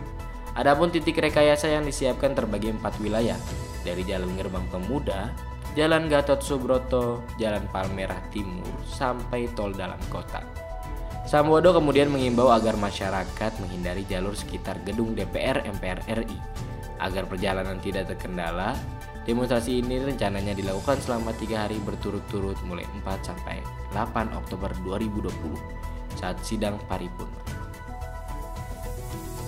Adapun 0.58 0.90
titik 0.90 1.22
rekayasa 1.22 1.70
yang 1.70 1.86
disiapkan 1.86 2.34
terbagi 2.34 2.74
empat 2.74 2.98
wilayah, 2.98 3.38
dari 3.86 4.02
Jalan 4.02 4.34
Gerbang 4.36 4.66
Pemuda, 4.68 5.30
Jalan 5.78 6.10
Gatot 6.10 6.42
Subroto, 6.42 7.24
Jalan 7.38 7.64
Palmerah 7.70 8.20
Timur, 8.28 8.66
sampai 8.84 9.48
tol 9.54 9.70
dalam 9.72 9.96
kota. 10.12 10.44
Samwodo 11.24 11.72
kemudian 11.72 12.10
mengimbau 12.10 12.50
agar 12.50 12.74
masyarakat 12.74 13.52
menghindari 13.62 14.02
jalur 14.04 14.34
sekitar 14.34 14.82
gedung 14.82 15.14
DPR 15.14 15.62
MPR 15.62 16.04
RI. 16.10 16.71
Agar 17.02 17.26
perjalanan 17.26 17.82
tidak 17.82 18.14
terkendala, 18.14 18.78
demonstrasi 19.26 19.82
ini 19.82 19.98
rencananya 19.98 20.54
dilakukan 20.54 21.02
selama 21.02 21.34
tiga 21.34 21.66
hari 21.66 21.82
berturut-turut 21.82 22.54
mulai 22.62 22.86
4 23.02 23.26
sampai 23.26 23.58
8 23.90 24.38
Oktober 24.38 24.70
2020 24.86 25.82
saat 26.14 26.38
sidang 26.46 26.78
paripurna. 26.86 27.42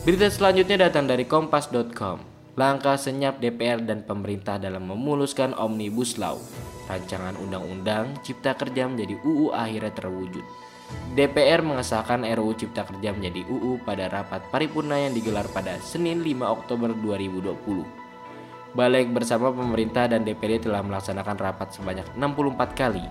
Berita 0.02 0.28
selanjutnya 0.28 0.90
datang 0.90 1.06
dari 1.08 1.24
kompas.com. 1.24 2.34
Langkah 2.54 2.94
senyap 2.94 3.42
DPR 3.42 3.82
dan 3.82 4.06
pemerintah 4.06 4.58
dalam 4.58 4.86
memuluskan 4.86 5.54
Omnibus 5.54 6.20
Law. 6.20 6.38
Rancangan 6.86 7.40
Undang-Undang 7.40 8.20
Cipta 8.20 8.52
Kerja 8.54 8.84
menjadi 8.84 9.16
UU 9.24 9.56
akhirnya 9.56 9.90
terwujud. 9.96 10.44
DPR 11.14 11.62
mengesahkan 11.62 12.26
RUU 12.26 12.58
Cipta 12.58 12.82
Kerja 12.82 13.14
menjadi 13.14 13.46
UU 13.46 13.86
pada 13.86 14.10
rapat 14.10 14.42
paripurna 14.50 14.98
yang 14.98 15.14
digelar 15.14 15.46
pada 15.46 15.78
Senin 15.78 16.20
5 16.26 16.42
Oktober 16.42 16.90
2020. 16.90 17.54
Balik 18.74 19.14
bersama 19.14 19.54
pemerintah 19.54 20.10
dan 20.10 20.26
DPD 20.26 20.66
telah 20.66 20.82
melaksanakan 20.82 21.38
rapat 21.38 21.70
sebanyak 21.70 22.02
64 22.18 22.74
kali, 22.74 23.06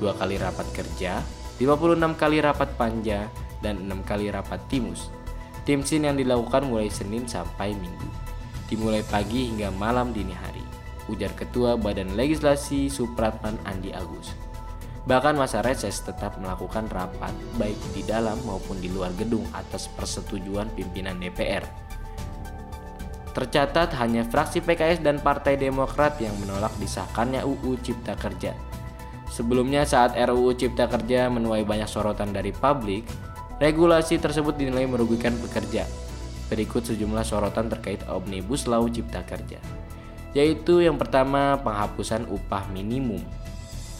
dua 0.00 0.16
kali 0.16 0.40
rapat 0.40 0.64
kerja, 0.72 1.20
56 1.60 2.16
kali 2.16 2.40
rapat 2.40 2.72
panja, 2.80 3.28
dan 3.60 3.84
6 3.84 4.08
kali 4.08 4.32
rapat 4.32 4.58
timus. 4.72 5.12
Tim 5.68 5.84
sin 5.86 6.08
yang 6.08 6.16
dilakukan 6.16 6.66
mulai 6.66 6.88
Senin 6.88 7.28
sampai 7.28 7.76
Minggu. 7.76 8.08
Dimulai 8.66 9.04
pagi 9.06 9.52
hingga 9.52 9.70
malam 9.76 10.10
dini 10.10 10.32
hari. 10.32 10.64
Ujar 11.12 11.30
Ketua 11.36 11.76
Badan 11.76 12.16
Legislasi 12.16 12.88
Supratman 12.88 13.60
Andi 13.68 13.92
Agus. 13.92 14.32
Bahkan 15.02 15.34
masa 15.34 15.66
reses 15.66 15.98
tetap 15.98 16.38
melakukan 16.38 16.86
rapat 16.86 17.34
baik 17.58 17.78
di 17.90 18.06
dalam 18.06 18.38
maupun 18.46 18.78
di 18.78 18.86
luar 18.86 19.10
gedung 19.18 19.42
atas 19.50 19.90
persetujuan 19.90 20.70
pimpinan 20.78 21.18
DPR. 21.18 21.66
Tercatat 23.32 23.96
hanya 23.96 24.22
fraksi 24.28 24.60
PKS 24.60 25.00
dan 25.00 25.16
Partai 25.18 25.56
Demokrat 25.56 26.20
yang 26.20 26.36
menolak 26.38 26.70
disahkannya 26.76 27.42
UU 27.42 27.80
Cipta 27.80 28.12
Kerja. 28.14 28.52
Sebelumnya 29.32 29.88
saat 29.88 30.12
RUU 30.12 30.52
Cipta 30.52 30.84
Kerja 30.84 31.32
menuai 31.32 31.64
banyak 31.64 31.88
sorotan 31.88 32.36
dari 32.36 32.52
publik, 32.52 33.08
regulasi 33.56 34.20
tersebut 34.20 34.60
dinilai 34.60 34.84
merugikan 34.84 35.32
pekerja. 35.40 35.88
Berikut 36.52 36.84
sejumlah 36.84 37.24
sorotan 37.24 37.72
terkait 37.72 38.04
Omnibus 38.04 38.68
Law 38.68 38.84
Cipta 38.92 39.24
Kerja. 39.24 39.56
Yaitu 40.36 40.84
yang 40.84 41.00
pertama 41.00 41.56
penghapusan 41.64 42.28
upah 42.28 42.68
minimum. 42.68 43.24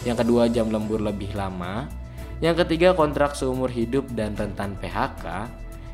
Yang 0.02 0.26
kedua 0.26 0.50
jam 0.50 0.70
lembur 0.70 0.98
lebih 0.98 1.34
lama. 1.38 1.86
Yang 2.42 2.66
ketiga 2.66 2.94
kontrak 2.98 3.38
seumur 3.38 3.70
hidup 3.70 4.10
dan 4.14 4.34
rentan 4.34 4.74
PHK. 4.82 5.46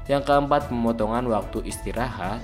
Yang 0.08 0.22
keempat 0.24 0.72
pemotongan 0.72 1.28
waktu 1.28 1.68
istirahat. 1.68 2.40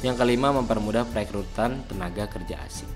Yang 0.00 0.24
kelima 0.24 0.52
mempermudah 0.52 1.04
perekrutan 1.12 1.84
tenaga 1.88 2.28
kerja 2.28 2.60
asing. 2.64 2.88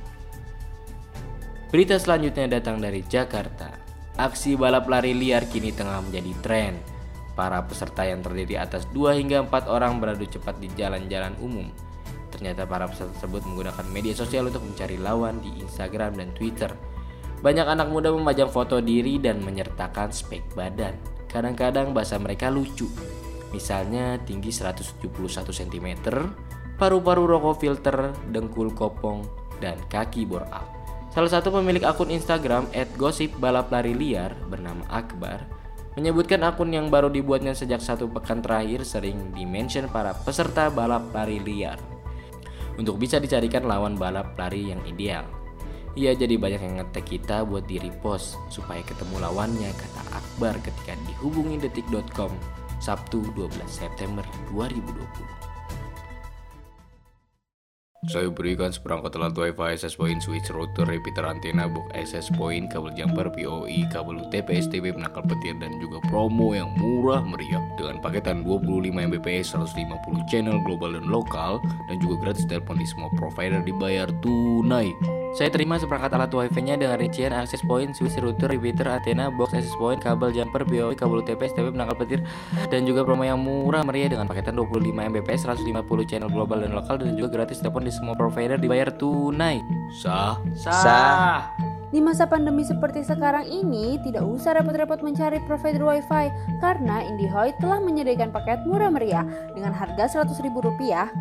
Berita 1.68 2.00
selanjutnya 2.00 2.60
datang 2.60 2.80
dari 2.80 3.04
Jakarta. 3.04 3.68
Aksi 4.16 4.56
balap 4.56 4.88
lari 4.88 5.12
liar 5.12 5.44
kini 5.44 5.68
tengah 5.68 6.00
menjadi 6.00 6.32
tren. 6.40 6.74
Para 7.36 7.60
peserta 7.68 8.08
yang 8.08 8.24
terdiri 8.24 8.56
atas 8.58 8.88
2 8.90 9.20
hingga 9.20 9.44
4 9.46 9.68
orang 9.68 10.00
beradu 10.00 10.24
cepat 10.26 10.58
di 10.58 10.72
jalan-jalan 10.74 11.36
umum. 11.38 11.68
Ternyata 12.32 12.64
para 12.64 12.88
peserta 12.88 13.12
tersebut 13.20 13.44
menggunakan 13.44 13.86
media 13.92 14.16
sosial 14.16 14.48
untuk 14.48 14.64
mencari 14.64 14.96
lawan 14.96 15.38
di 15.44 15.60
Instagram 15.60 16.16
dan 16.16 16.32
Twitter. 16.34 16.72
Banyak 17.38 17.66
anak 17.70 17.88
muda 17.90 18.10
memajang 18.10 18.50
foto 18.50 18.82
diri 18.82 19.22
dan 19.22 19.38
menyertakan 19.44 20.10
spek 20.10 20.42
badan. 20.58 20.94
Kadang-kadang 21.30 21.94
bahasa 21.94 22.18
mereka 22.18 22.50
lucu. 22.50 22.90
Misalnya 23.54 24.18
tinggi 24.26 24.50
171 24.50 25.06
cm, 25.48 25.88
paru-paru 26.76 27.24
rokok 27.24 27.56
filter, 27.62 28.12
dengkul 28.28 28.74
kopong, 28.74 29.24
dan 29.62 29.78
kaki 29.88 30.28
bore 30.28 30.44
up. 30.50 30.66
Salah 31.14 31.30
satu 31.32 31.50
pemilik 31.50 31.82
akun 31.82 32.12
Instagram 32.12 32.68
@gosip_balap_lari_liar 33.00 34.36
bernama 34.46 34.84
Akbar 34.92 35.58
menyebutkan 35.98 36.46
akun 36.46 36.70
yang 36.70 36.94
baru 36.94 37.10
dibuatnya 37.10 37.58
sejak 37.58 37.82
satu 37.82 38.06
pekan 38.06 38.38
terakhir 38.38 38.86
sering 38.86 39.34
dimention 39.34 39.90
para 39.90 40.14
peserta 40.14 40.70
balap 40.70 41.10
lari 41.10 41.42
liar 41.42 41.74
untuk 42.78 43.02
bisa 43.02 43.18
dicarikan 43.18 43.66
lawan 43.66 43.98
balap 43.98 44.38
lari 44.38 44.70
yang 44.70 44.78
ideal. 44.86 45.26
Ia 45.98 46.14
jadi 46.14 46.38
banyak 46.38 46.62
yang 46.62 46.74
ngetek 46.78 47.10
kita 47.10 47.42
buat 47.42 47.66
di 47.66 47.82
repost 47.82 48.38
supaya 48.54 48.86
ketemu 48.86 49.18
lawannya 49.18 49.66
kata 49.74 50.02
Akbar 50.14 50.54
ketika 50.62 50.94
dihubungi 51.10 51.58
detik.com 51.58 52.30
Sabtu 52.78 53.26
12 53.34 53.50
September 53.66 54.22
2020. 54.54 55.47
Saya 58.06 58.30
berikan 58.30 58.70
seperangkat 58.70 59.18
alat 59.18 59.34
WiFi 59.34 59.74
access 59.74 59.98
point 59.98 60.22
switch 60.22 60.54
router 60.54 60.86
repeater 60.86 61.26
antena 61.26 61.66
box 61.66 61.90
access 61.98 62.30
point 62.30 62.70
kabel 62.70 62.94
jumper 62.94 63.26
POE 63.26 63.90
kabel 63.90 64.22
UTP 64.22 64.54
STB 64.54 64.94
penangkal 64.94 65.26
petir 65.26 65.58
dan 65.58 65.74
juga 65.82 65.98
promo 66.06 66.54
yang 66.54 66.70
murah 66.78 67.26
meriah 67.26 67.58
dengan 67.74 67.98
paketan 67.98 68.46
25 68.46 68.94
Mbps 68.94 69.58
150 69.58 70.30
channel 70.30 70.62
global 70.62 70.94
dan 70.94 71.10
lokal 71.10 71.58
dan 71.90 71.98
juga 71.98 72.30
gratis 72.30 72.46
telepon 72.46 72.78
di 72.78 72.86
semua 72.86 73.10
provider 73.18 73.66
dibayar 73.66 74.06
tunai. 74.22 74.94
Saya 75.36 75.52
terima 75.52 75.76
seperangkat 75.76 76.16
alat 76.16 76.32
WiFi-nya 76.32 76.80
dengan 76.80 76.96
rincian 76.96 77.36
access 77.36 77.60
point, 77.60 77.92
switch 77.92 78.16
router, 78.16 78.48
repeater, 78.48 78.88
antena, 78.88 79.28
box 79.28 79.52
access 79.52 79.76
point, 79.76 80.00
kabel 80.00 80.32
jumper, 80.32 80.64
POE, 80.64 80.96
kabel 80.96 81.20
UTP, 81.20 81.52
STB, 81.52 81.76
penangkal 81.76 82.00
petir, 82.00 82.20
dan 82.72 82.88
juga 82.88 83.04
promo 83.04 83.28
yang 83.28 83.36
murah 83.36 83.84
meriah 83.84 84.08
dengan 84.08 84.24
paketan 84.24 84.56
25 84.56 84.88
Mbps, 84.88 85.44
150 85.44 86.08
channel 86.08 86.32
global 86.32 86.64
dan 86.64 86.72
lokal, 86.72 86.96
dan 86.96 87.12
juga 87.12 87.38
gratis 87.38 87.60
telepon 87.60 87.84
di 87.88 87.96
semua 87.96 88.12
provider 88.12 88.60
dibayar 88.60 88.92
tunai. 88.92 89.64
Sah? 90.04 90.36
Sah. 90.52 91.77
Di 91.88 92.04
masa 92.04 92.28
pandemi 92.28 92.68
seperti 92.68 93.00
sekarang 93.00 93.48
ini, 93.48 93.96
tidak 94.04 94.20
usah 94.20 94.52
repot-repot 94.60 95.00
mencari 95.00 95.40
provider 95.48 95.80
WiFi 95.80 96.28
karena 96.60 97.00
IndiHoid 97.08 97.56
telah 97.64 97.80
menyediakan 97.80 98.28
paket 98.28 98.60
murah 98.68 98.92
meriah. 98.92 99.24
Dengan 99.56 99.72
harga 99.72 100.04
Rp100.000, 100.20 100.52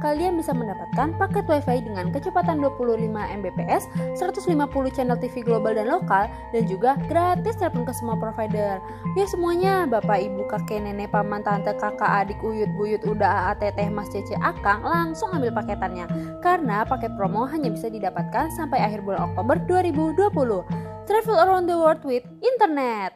kalian 0.03 0.35
bisa 0.35 0.51
mendapatkan 0.51 1.15
paket 1.15 1.47
WiFi 1.47 1.87
dengan 1.87 2.11
kecepatan 2.11 2.59
25 2.59 2.99
Mbps, 3.15 3.87
150 4.19 4.91
channel 4.91 5.15
TV 5.15 5.39
global 5.39 5.71
dan 5.71 5.87
lokal, 5.87 6.27
dan 6.51 6.63
juga 6.67 6.99
gratis 7.07 7.55
telepon 7.55 7.87
ke 7.87 7.95
semua 7.95 8.19
provider. 8.19 8.83
Ya 9.15 9.23
semuanya, 9.31 9.87
bapak, 9.87 10.19
ibu, 10.19 10.51
kakek, 10.51 10.83
nenek, 10.83 11.15
paman, 11.15 11.47
tante, 11.47 11.71
kakak, 11.79 12.27
adik, 12.27 12.43
uyut, 12.43 12.67
buyut, 12.75 12.99
udah, 13.07 13.55
ate, 13.55 13.71
teh, 13.71 13.87
mas, 13.87 14.11
cece, 14.11 14.35
akang, 14.43 14.83
langsung 14.83 15.31
ambil 15.31 15.55
paketannya. 15.55 16.11
Karena 16.43 16.83
paket 16.83 17.15
promo 17.15 17.47
hanya 17.47 17.71
bisa 17.71 17.87
didapatkan 17.87 18.51
sampai 18.51 18.83
akhir 18.83 19.07
bulan 19.07 19.31
Oktober 19.31 19.55
2020. 19.63 20.56
Travel 21.05 21.37
around 21.37 21.69
the 21.69 21.77
world 21.77 22.01
with 22.01 22.25
internet. 22.41 23.13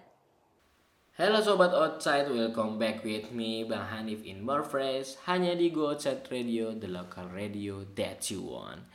Halo 1.17 1.41
Sobat 1.41 1.73
Outside, 1.73 2.29
welcome 2.29 2.77
back 2.77 3.03
with 3.03 3.33
me 3.33 3.61
Bang 3.61 3.83
Hanif 3.89 4.25
in 4.25 4.41
More 4.41 4.65
Fresh 4.65 5.21
Hanya 5.29 5.53
di 5.53 5.69
Go 5.69 5.93
Outside 5.93 6.25
Radio, 6.31 6.73
the 6.73 6.89
local 6.89 7.29
radio 7.29 7.85
that 7.97 8.25
you 8.29 8.41
want 8.41 8.85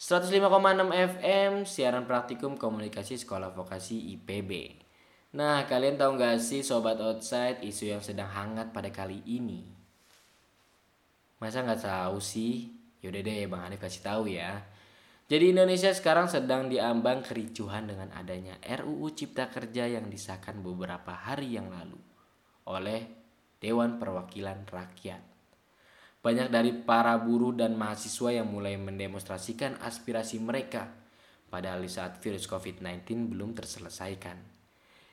105,6 0.00 0.40
FM, 0.92 1.52
siaran 1.68 2.04
praktikum 2.08 2.56
komunikasi 2.56 3.20
sekolah 3.20 3.52
vokasi 3.52 4.16
IPB 4.16 4.80
Nah, 5.36 5.64
kalian 5.68 6.00
tahu 6.00 6.18
nggak 6.20 6.40
sih 6.42 6.64
Sobat 6.64 6.98
Outside 6.98 7.62
isu 7.62 7.96
yang 7.96 8.02
sedang 8.02 8.28
hangat 8.28 8.74
pada 8.74 8.90
kali 8.90 9.22
ini? 9.28 9.64
Masa 11.38 11.62
nggak 11.62 11.86
tahu 11.86 12.18
sih? 12.18 12.76
Yaudah 13.00 13.22
deh, 13.24 13.46
Bang 13.48 13.64
Hanif 13.64 13.80
kasih 13.80 14.02
tahu 14.04 14.28
ya 14.28 14.69
jadi 15.30 15.54
Indonesia 15.54 15.94
sekarang 15.94 16.26
sedang 16.26 16.66
diambang 16.66 17.22
kericuhan 17.22 17.86
dengan 17.86 18.10
adanya 18.18 18.58
RUU 18.66 19.14
Cipta 19.14 19.46
Kerja 19.46 19.86
yang 19.86 20.10
disahkan 20.10 20.58
beberapa 20.58 21.14
hari 21.14 21.54
yang 21.54 21.70
lalu 21.70 22.02
oleh 22.66 23.06
Dewan 23.62 24.02
Perwakilan 24.02 24.66
Rakyat. 24.66 25.22
Banyak 26.18 26.50
dari 26.50 26.74
para 26.74 27.14
buruh 27.14 27.54
dan 27.54 27.78
mahasiswa 27.78 28.42
yang 28.42 28.50
mulai 28.50 28.74
mendemonstrasikan 28.74 29.78
aspirasi 29.78 30.42
mereka 30.42 30.90
padahal 31.46 31.78
di 31.78 31.90
saat 31.94 32.18
virus 32.18 32.50
COVID-19 32.50 33.30
belum 33.30 33.54
terselesaikan. 33.54 34.34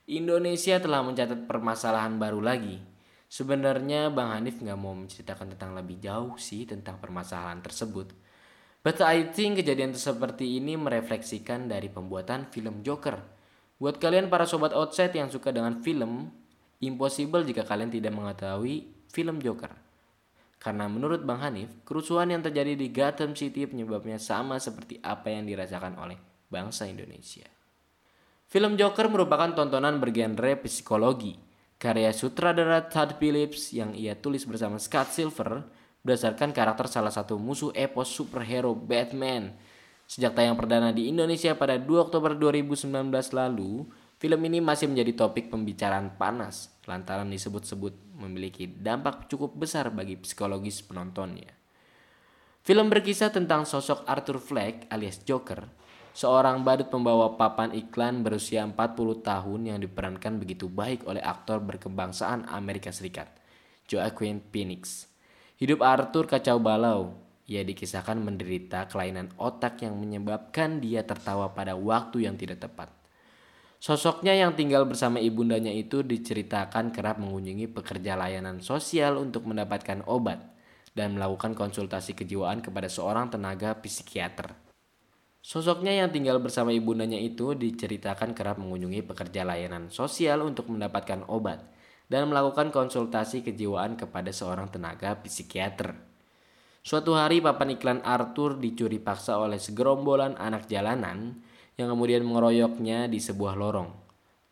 Indonesia 0.09 0.81
telah 0.81 1.05
mencatat 1.05 1.45
permasalahan 1.45 2.17
baru 2.17 2.41
lagi. 2.41 2.81
Sebenarnya 3.29 4.07
Bang 4.09 4.33
Hanif 4.33 4.63
nggak 4.63 4.79
mau 4.79 4.97
menceritakan 4.97 5.53
tentang 5.53 5.77
lebih 5.77 6.01
jauh 6.01 6.39
sih 6.39 6.63
tentang 6.65 6.97
permasalahan 6.97 7.59
tersebut. 7.59 8.26
But 8.87 9.03
I 9.03 9.27
think 9.35 9.59
kejadian 9.59 9.91
seperti 9.99 10.63
ini 10.63 10.79
merefleksikan 10.79 11.67
dari 11.67 11.91
pembuatan 11.91 12.47
film 12.47 12.87
Joker. 12.87 13.19
Buat 13.83 13.99
kalian 13.99 14.31
para 14.31 14.47
sobat 14.47 14.71
outside 14.71 15.11
yang 15.11 15.27
suka 15.27 15.51
dengan 15.51 15.83
film, 15.83 16.31
impossible 16.79 17.43
jika 17.43 17.67
kalian 17.67 17.91
tidak 17.91 18.15
mengetahui 18.15 18.87
film 19.11 19.43
Joker. 19.43 19.75
Karena 20.55 20.87
menurut 20.87 21.19
Bang 21.27 21.43
Hanif, 21.43 21.67
kerusuhan 21.83 22.31
yang 22.31 22.39
terjadi 22.39 22.79
di 22.79 22.87
Gotham 22.87 23.35
City 23.35 23.67
penyebabnya 23.67 24.23
sama 24.23 24.55
seperti 24.55 25.03
apa 25.03 25.35
yang 25.35 25.43
dirasakan 25.43 25.99
oleh 25.99 26.15
bangsa 26.47 26.87
Indonesia. 26.87 27.43
Film 28.47 28.79
Joker 28.79 29.11
merupakan 29.11 29.51
tontonan 29.51 29.99
bergenre 29.99 30.55
psikologi, 30.63 31.35
karya 31.75 32.15
sutradara 32.15 32.87
Todd 32.87 33.19
Phillips 33.19 33.75
yang 33.75 33.91
ia 33.91 34.15
tulis 34.15 34.47
bersama 34.47 34.79
Scott 34.79 35.11
Silver 35.11 35.67
berdasarkan 36.07 36.55
karakter 36.55 36.87
salah 36.87 37.11
satu 37.11 37.35
musuh 37.35 37.75
epos 37.75 38.07
superhero 38.07 38.71
Batman. 38.71 39.51
Sejak 40.07 40.39
tayang 40.39 40.55
perdana 40.55 40.95
di 40.95 41.11
Indonesia 41.11 41.51
pada 41.59 41.75
2 41.75 41.83
Oktober 42.07 42.31
2019 42.31 42.87
lalu, 43.35 43.83
film 44.15 44.39
ini 44.47 44.63
masih 44.63 44.87
menjadi 44.87 45.27
topik 45.27 45.51
pembicaraan 45.51 46.15
panas 46.15 46.71
lantaran 46.87 47.27
disebut-sebut 47.27 47.91
memiliki 48.15 48.71
dampak 48.71 49.27
cukup 49.27 49.59
besar 49.59 49.91
bagi 49.91 50.15
psikologis 50.15 50.79
penontonnya. 50.79 51.51
Film 52.63 52.87
berkisah 52.87 53.27
tentang 53.35 53.67
sosok 53.67 54.07
Arthur 54.07 54.39
Fleck 54.39 54.87
alias 54.87 55.19
Joker, 55.27 55.67
seorang 56.15 56.63
badut 56.63 56.87
pembawa 56.87 57.35
papan 57.35 57.75
iklan 57.75 58.23
berusia 58.23 58.63
40 58.63 59.27
tahun 59.27 59.75
yang 59.75 59.79
diperankan 59.83 60.39
begitu 60.39 60.71
baik 60.71 61.03
oleh 61.03 61.19
aktor 61.19 61.59
berkebangsaan 61.59 62.47
Amerika 62.47 62.95
Serikat, 62.95 63.27
Joaquin 63.91 64.39
Phoenix. 64.51 65.06
Hidup 65.57 65.81
Arthur 65.81 66.29
kacau 66.29 66.61
balau. 66.61 67.17
Ia 67.49 67.65
dikisahkan 67.65 68.21
menderita 68.21 68.85
kelainan 68.85 69.33
otak 69.41 69.81
yang 69.81 69.97
menyebabkan 69.97 70.77
dia 70.77 71.01
tertawa 71.01 71.49
pada 71.57 71.73
waktu 71.73 72.29
yang 72.29 72.37
tidak 72.37 72.61
tepat. 72.61 72.93
Sosoknya 73.81 74.37
yang 74.37 74.53
tinggal 74.53 74.85
bersama 74.85 75.17
ibundanya 75.17 75.73
itu 75.73 76.05
diceritakan 76.05 76.93
kerap 76.93 77.17
mengunjungi 77.17 77.73
pekerja 77.73 78.13
layanan 78.13 78.61
sosial 78.61 79.17
untuk 79.17 79.49
mendapatkan 79.49 80.05
obat 80.05 80.45
dan 80.93 81.17
melakukan 81.17 81.57
konsultasi 81.57 82.13
kejiwaan 82.13 82.61
kepada 82.61 82.85
seorang 82.85 83.33
tenaga 83.33 83.73
psikiater. 83.81 84.53
Sosoknya 85.41 86.05
yang 86.05 86.13
tinggal 86.13 86.37
bersama 86.37 86.69
ibundanya 86.69 87.17
itu 87.17 87.57
diceritakan 87.57 88.37
kerap 88.37 88.61
mengunjungi 88.61 89.01
pekerja 89.09 89.41
layanan 89.41 89.89
sosial 89.89 90.45
untuk 90.45 90.69
mendapatkan 90.69 91.25
obat 91.25 91.65
dan 92.07 92.31
melakukan 92.31 92.71
konsultasi 92.71 93.43
kejiwaan 93.43 93.99
kepada 93.99 94.31
seorang 94.31 94.71
tenaga 94.71 95.19
psikiater. 95.23 95.95
Suatu 96.87 97.19
hari 97.19 97.43
papan 97.43 97.75
iklan 97.75 97.99
Arthur 97.99 98.55
dicuri 98.63 98.95
paksa 98.95 99.35
oleh 99.35 99.59
segerombolan 99.59 100.39
anak 100.39 100.71
jalanan 100.71 101.43
yang 101.75 101.91
kemudian 101.91 102.23
mengeroyoknya 102.23 103.11
di 103.11 103.19
sebuah 103.19 103.59
lorong. 103.59 103.91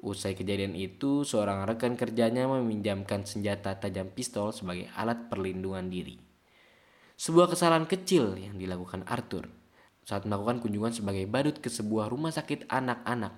Usai 0.04 0.36
kejadian 0.36 0.76
itu, 0.76 1.24
seorang 1.24 1.64
rekan 1.64 1.96
kerjanya 1.96 2.46
meminjamkan 2.46 3.24
senjata 3.24 3.80
tajam 3.80 4.12
pistol 4.12 4.52
sebagai 4.52 4.92
alat 5.00 5.32
perlindungan 5.32 5.88
diri. 5.88 6.20
Sebuah 7.16 7.56
kesalahan 7.56 7.88
kecil 7.88 8.36
yang 8.36 8.60
dilakukan 8.60 9.08
Arthur 9.08 9.48
saat 10.04 10.28
melakukan 10.28 10.60
kunjungan 10.60 10.92
sebagai 10.92 11.26
badut 11.26 11.64
ke 11.64 11.72
sebuah 11.72 12.12
rumah 12.12 12.30
sakit 12.30 12.68
anak-anak 12.68 13.34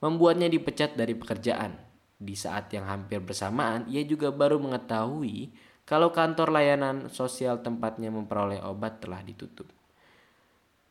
membuatnya 0.00 0.48
dipecat 0.48 0.96
dari 0.96 1.12
pekerjaan. 1.12 1.89
Di 2.20 2.36
saat 2.36 2.68
yang 2.76 2.84
hampir 2.84 3.24
bersamaan, 3.24 3.88
ia 3.88 4.04
juga 4.04 4.28
baru 4.28 4.60
mengetahui 4.60 5.56
kalau 5.88 6.12
kantor 6.12 6.52
layanan 6.52 7.08
sosial 7.08 7.64
tempatnya 7.64 8.12
memperoleh 8.12 8.60
obat 8.60 9.00
telah 9.00 9.24
ditutup. 9.24 9.64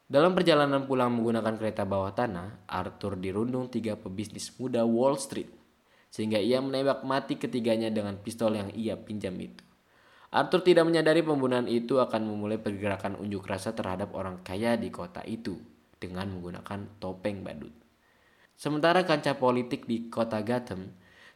Dalam 0.09 0.33
perjalanan 0.33 0.89
pulang 0.89 1.13
menggunakan 1.13 1.53
kereta 1.53 1.85
bawah 1.85 2.09
tanah, 2.17 2.65
Arthur 2.65 3.13
dirundung 3.13 3.69
tiga 3.69 3.93
pebisnis 3.93 4.49
muda 4.57 4.81
Wall 4.81 5.21
Street, 5.21 5.53
sehingga 6.09 6.41
ia 6.41 6.57
menembak 6.65 7.05
mati 7.05 7.37
ketiganya 7.37 7.93
dengan 7.93 8.17
pistol 8.17 8.57
yang 8.57 8.73
ia 8.73 8.97
pinjam 8.97 9.37
itu. 9.37 9.61
Arthur 10.33 10.65
tidak 10.65 10.89
menyadari 10.89 11.21
pembunuhan 11.21 11.69
itu 11.69 12.01
akan 12.01 12.25
memulai 12.25 12.57
pergerakan 12.57 13.21
unjuk 13.21 13.45
rasa 13.45 13.77
terhadap 13.77 14.17
orang 14.17 14.41
kaya 14.41 14.81
di 14.81 14.89
kota 14.89 15.21
itu 15.29 15.61
dengan 16.01 16.25
menggunakan 16.33 16.97
topeng 16.97 17.45
badut. 17.45 17.73
Sementara 18.57 19.05
kancah 19.05 19.37
politik 19.37 19.85
di 19.85 20.09
kota 20.09 20.41
Gotham, 20.41 20.89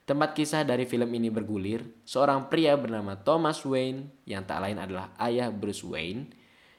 tempat 0.03 0.35
kisah 0.35 0.67
dari 0.67 0.83
film 0.83 1.07
ini 1.15 1.31
bergulir, 1.31 1.83
seorang 2.03 2.51
pria 2.51 2.75
bernama 2.75 3.19
Thomas 3.19 3.63
Wayne 3.63 4.23
yang 4.27 4.43
tak 4.43 4.59
lain 4.63 4.79
adalah 4.79 5.15
ayah 5.23 5.49
Bruce 5.49 5.83
Wayne 5.83 6.31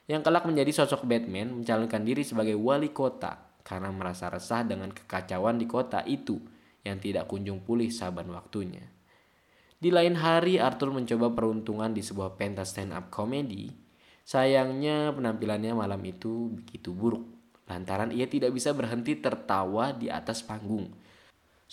yang 0.05 0.21
kelak 0.21 0.45
menjadi 0.45 0.85
sosok 0.85 1.09
Batman 1.09 1.65
mencalonkan 1.65 2.05
diri 2.05 2.23
sebagai 2.23 2.57
wali 2.61 2.93
kota 2.93 3.57
karena 3.65 3.89
merasa 3.89 4.29
resah 4.29 4.61
dengan 4.61 4.93
kekacauan 4.93 5.57
di 5.57 5.65
kota 5.65 6.05
itu 6.05 6.37
yang 6.85 7.01
tidak 7.01 7.25
kunjung 7.33 7.65
pulih 7.65 7.89
saban 7.89 8.29
waktunya. 8.29 8.85
Di 9.81 9.89
lain 9.89 10.21
hari 10.21 10.61
Arthur 10.61 10.93
mencoba 10.93 11.33
peruntungan 11.33 11.93
di 11.93 12.05
sebuah 12.05 12.37
pentas 12.37 12.77
stand 12.77 12.93
up 12.93 13.09
comedy. 13.09 13.73
Sayangnya 14.25 15.13
penampilannya 15.13 15.77
malam 15.77 16.01
itu 16.05 16.53
begitu 16.57 16.97
buruk 16.97 17.35
lantaran 17.65 18.13
ia 18.13 18.29
tidak 18.29 18.53
bisa 18.53 18.77
berhenti 18.77 19.17
tertawa 19.17 19.93
di 19.97 20.13
atas 20.13 20.45
panggung. 20.45 20.93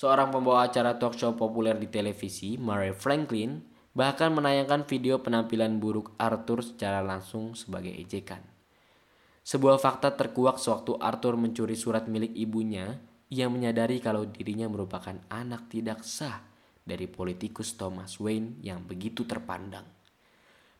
Seorang 0.01 0.33
pembawa 0.33 0.65
acara 0.65 0.97
talk 0.97 1.13
show 1.13 1.37
populer 1.37 1.77
di 1.77 1.85
televisi, 1.85 2.57
Murray 2.57 2.89
Franklin, 2.89 3.61
bahkan 3.93 4.33
menayangkan 4.33 4.89
video 4.89 5.21
penampilan 5.21 5.77
buruk 5.77 6.17
Arthur 6.17 6.65
secara 6.65 7.05
langsung 7.05 7.53
sebagai 7.53 7.93
ejekan. 7.93 8.41
Sebuah 9.45 9.77
fakta 9.77 10.17
terkuak 10.17 10.57
sewaktu 10.57 10.97
Arthur 10.97 11.37
mencuri 11.37 11.77
surat 11.77 12.09
milik 12.09 12.33
ibunya, 12.33 12.97
ia 13.29 13.45
menyadari 13.45 14.01
kalau 14.01 14.25
dirinya 14.25 14.65
merupakan 14.65 15.21
anak 15.29 15.69
tidak 15.69 16.01
sah 16.01 16.41
dari 16.81 17.05
politikus 17.05 17.77
Thomas 17.77 18.17
Wayne 18.17 18.57
yang 18.65 18.81
begitu 18.81 19.29
terpandang. 19.29 19.85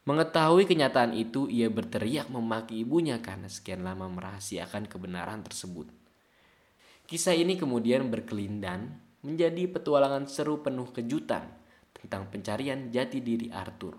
Mengetahui 0.10 0.66
kenyataan 0.66 1.14
itu, 1.14 1.46
ia 1.46 1.70
berteriak 1.70 2.26
memaki 2.34 2.82
ibunya 2.82 3.22
karena 3.22 3.46
sekian 3.46 3.86
lama 3.86 4.10
merahasiakan 4.10 4.90
kebenaran 4.90 5.46
tersebut. 5.46 5.86
Kisah 7.06 7.38
ini 7.38 7.54
kemudian 7.54 8.10
berkelindan 8.10 9.11
menjadi 9.22 9.70
petualangan 9.70 10.26
seru 10.26 10.62
penuh 10.66 10.90
kejutan 10.90 11.46
tentang 11.94 12.30
pencarian 12.34 12.90
jati 12.90 13.22
diri 13.22 13.54
Arthur. 13.54 13.98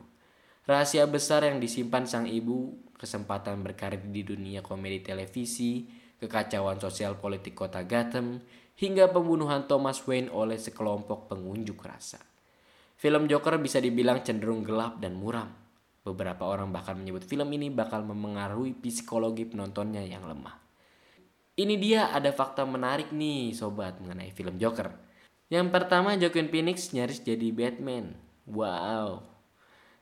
Rahasia 0.62 1.06
besar 1.10 1.46
yang 1.46 1.58
disimpan 1.58 2.06
sang 2.06 2.26
ibu, 2.30 2.74
kesempatan 2.94 3.62
berkarir 3.66 4.02
di 4.06 4.22
dunia 4.22 4.62
komedi 4.62 5.02
televisi, 5.02 5.90
kekacauan 6.22 6.78
sosial 6.78 7.18
politik 7.18 7.58
kota 7.58 7.82
Gotham, 7.82 8.38
hingga 8.78 9.10
pembunuhan 9.10 9.66
Thomas 9.66 10.02
Wayne 10.06 10.30
oleh 10.30 10.58
sekelompok 10.58 11.30
pengunjuk 11.30 11.82
rasa. 11.82 12.22
Film 12.98 13.26
Joker 13.26 13.58
bisa 13.58 13.82
dibilang 13.82 14.22
cenderung 14.22 14.62
gelap 14.62 15.02
dan 15.02 15.18
muram. 15.18 15.50
Beberapa 16.02 16.46
orang 16.46 16.70
bahkan 16.70 16.98
menyebut 16.98 17.26
film 17.26 17.46
ini 17.54 17.70
bakal 17.70 18.02
memengaruhi 18.06 18.74
psikologi 18.78 19.46
penontonnya 19.46 20.02
yang 20.02 20.26
lemah. 20.26 20.58
Ini 21.58 21.74
dia 21.78 22.10
ada 22.10 22.30
fakta 22.30 22.62
menarik 22.66 23.10
nih 23.10 23.54
sobat 23.54 23.98
mengenai 23.98 24.30
film 24.34 24.58
Joker. 24.58 24.90
Yang 25.52 25.68
pertama 25.68 26.16
Joaquin 26.16 26.48
Phoenix 26.48 26.96
nyaris 26.96 27.20
jadi 27.20 27.52
Batman. 27.52 28.16
Wow. 28.48 29.20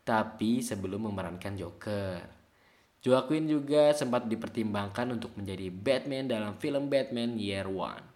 Tapi 0.06 0.62
sebelum 0.62 1.10
memerankan 1.10 1.58
Joker. 1.58 2.22
Joaquin 3.02 3.50
juga 3.50 3.90
sempat 3.90 4.30
dipertimbangkan 4.30 5.10
untuk 5.18 5.34
menjadi 5.34 5.66
Batman 5.74 6.30
dalam 6.30 6.54
film 6.62 6.86
Batman 6.86 7.34
Year 7.34 7.66
One. 7.66 8.06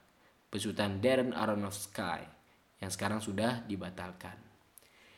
Besutan 0.47 1.03
Darren 1.03 1.35
Aronofsky 1.35 2.23
yang 2.79 2.94
sekarang 2.94 3.18
sudah 3.18 3.66
dibatalkan. 3.66 4.38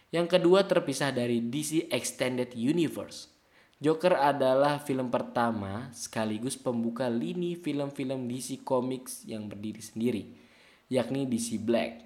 Yang 0.09 0.40
kedua 0.40 0.64
terpisah 0.64 1.12
dari 1.12 1.44
DC 1.44 1.92
Extended 1.92 2.57
Universe. 2.57 3.29
Joker 3.76 4.16
adalah 4.16 4.81
film 4.81 5.12
pertama 5.12 5.92
sekaligus 5.92 6.57
pembuka 6.57 7.12
lini 7.12 7.61
film-film 7.61 8.24
DC 8.24 8.64
Comics 8.64 9.29
yang 9.29 9.52
berdiri 9.52 9.85
sendiri, 9.85 10.22
yakni 10.88 11.29
DC 11.29 11.61
Black. 11.61 12.05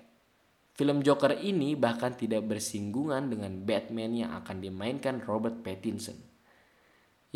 Film 0.81 1.05
Joker 1.05 1.37
ini 1.37 1.77
bahkan 1.77 2.16
tidak 2.16 2.49
bersinggungan 2.49 3.29
dengan 3.29 3.53
Batman 3.69 4.16
yang 4.16 4.33
akan 4.40 4.64
dimainkan 4.64 5.21
Robert 5.29 5.61
Pattinson. 5.61 6.16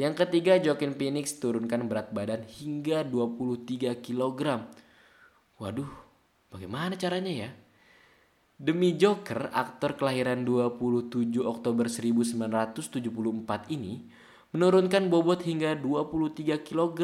Yang 0.00 0.24
ketiga, 0.24 0.56
Joaquin 0.56 0.96
Phoenix 0.96 1.36
turunkan 1.36 1.84
berat 1.84 2.08
badan 2.16 2.48
hingga 2.48 3.04
23 3.04 4.00
kg. 4.00 4.64
Waduh, 5.60 5.92
bagaimana 6.56 6.96
caranya 6.96 7.44
ya? 7.44 7.50
Demi 8.56 8.96
Joker, 8.96 9.52
aktor 9.52 10.00
kelahiran 10.00 10.48
27 10.48 11.44
Oktober 11.44 11.84
1974 11.84 12.96
ini 13.76 14.08
menurunkan 14.56 15.12
bobot 15.12 15.44
hingga 15.44 15.76
23 15.76 16.64
kg. 16.64 17.00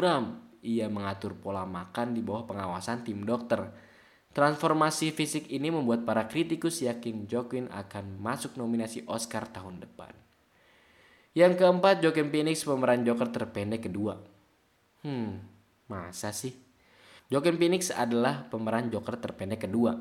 Ia 0.65 0.89
mengatur 0.89 1.37
pola 1.37 1.69
makan 1.69 2.17
di 2.17 2.25
bawah 2.25 2.49
pengawasan 2.49 3.05
tim 3.05 3.21
dokter. 3.29 3.90
Transformasi 4.31 5.11
fisik 5.11 5.51
ini 5.51 5.67
membuat 5.67 6.07
para 6.07 6.27
kritikus 6.31 6.79
yakin 6.83 7.27
Joaquin 7.27 7.67
akan 7.67 8.19
masuk 8.19 8.55
nominasi 8.55 9.03
Oscar 9.07 9.47
tahun 9.51 9.83
depan. 9.83 10.15
Yang 11.35 11.59
keempat, 11.59 11.99
Joaquin 11.99 12.31
Phoenix 12.31 12.63
pemeran 12.63 13.03
Joker 13.03 13.27
terpendek 13.27 13.91
kedua. 13.91 14.19
Hmm, 15.03 15.43
masa 15.91 16.31
sih? 16.31 16.55
Joaquin 17.27 17.59
Phoenix 17.59 17.91
adalah 17.91 18.47
pemeran 18.47 18.87
Joker 18.87 19.19
terpendek 19.19 19.67
kedua 19.67 19.99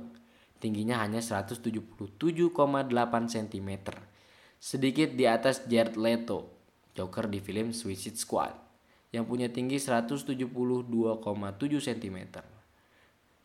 tingginya 0.61 1.01
hanya 1.01 1.25
177,8 1.25 2.53
cm, 3.27 3.71
sedikit 4.61 5.09
di 5.17 5.25
atas 5.25 5.65
Jared 5.65 5.97
Leto 5.97 6.53
Joker 6.93 7.27
di 7.33 7.41
film 7.41 7.73
Suicide 7.73 8.21
Squad 8.21 8.53
yang 9.11 9.27
punya 9.27 9.49
tinggi 9.51 9.81
172,7 9.81 10.37
cm. 11.81 12.19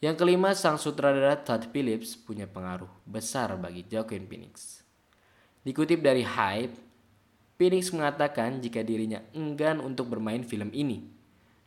Yang 0.06 0.22
kelima, 0.22 0.54
sang 0.54 0.78
sutradara 0.78 1.34
Todd 1.42 1.66
Phillips 1.74 2.14
punya 2.14 2.46
pengaruh 2.46 2.94
besar 3.10 3.58
bagi 3.58 3.82
Joaquin 3.90 4.30
Phoenix. 4.30 4.86
Dikutip 5.66 6.06
dari 6.06 6.22
Hype, 6.22 6.78
Phoenix 7.58 7.90
mengatakan 7.90 8.62
jika 8.62 8.86
dirinya 8.86 9.26
enggan 9.34 9.82
untuk 9.82 10.14
bermain 10.14 10.46
film 10.46 10.70
ini. 10.78 11.10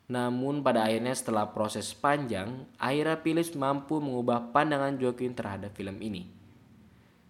Namun 0.06 0.62
pada 0.62 0.86
akhirnya 0.86 1.18
setelah 1.18 1.50
proses 1.50 1.90
panjang, 1.98 2.62
akhirnya 2.78 3.18
Phillips 3.18 3.58
mampu 3.58 3.98
mengubah 3.98 4.54
pandangan 4.54 4.94
Joaquin 5.02 5.34
terhadap 5.34 5.74
film 5.74 5.98
ini. 5.98 6.30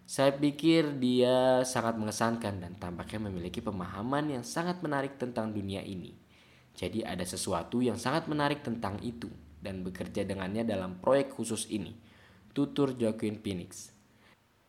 Saya 0.04 0.36
pikir 0.36 0.92
dia 1.00 1.64
sangat 1.64 1.96
mengesankan 1.96 2.60
dan 2.60 2.76
tampaknya 2.76 3.32
memiliki 3.32 3.64
pemahaman 3.64 4.28
yang 4.28 4.44
sangat 4.44 4.84
menarik 4.84 5.16
tentang 5.16 5.56
dunia 5.56 5.80
ini. 5.80 6.12
Jadi 6.76 7.00
ada 7.00 7.24
sesuatu 7.24 7.80
yang 7.80 7.96
sangat 7.96 8.28
menarik 8.28 8.60
tentang 8.60 9.00
itu 9.00 9.32
dan 9.58 9.82
bekerja 9.82 10.22
dengannya 10.24 10.62
dalam 10.66 10.98
proyek 11.02 11.34
khusus 11.34 11.66
ini. 11.70 11.94
Tutur 12.54 12.94
Joaquin 12.94 13.38
Phoenix. 13.38 13.94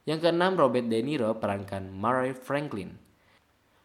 Yang 0.05 0.29
keenam, 0.29 0.57
Robert 0.57 0.89
De 0.89 0.99
Niro 1.01 1.37
perankan 1.37 1.89
Murray 1.93 2.33
Franklin. 2.33 2.97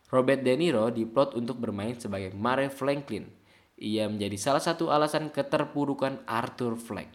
Robert 0.08 0.40
De 0.40 0.54
Niro 0.56 0.88
diplot 0.88 1.36
untuk 1.36 1.60
bermain 1.60 1.96
sebagai 1.96 2.32
Murray 2.32 2.72
Franklin. 2.72 3.28
Ia 3.76 4.06
menjadi 4.06 4.36
salah 4.38 4.62
satu 4.62 4.88
alasan 4.88 5.28
keterpurukan 5.28 6.22
Arthur 6.24 6.78
Fleck. 6.78 7.10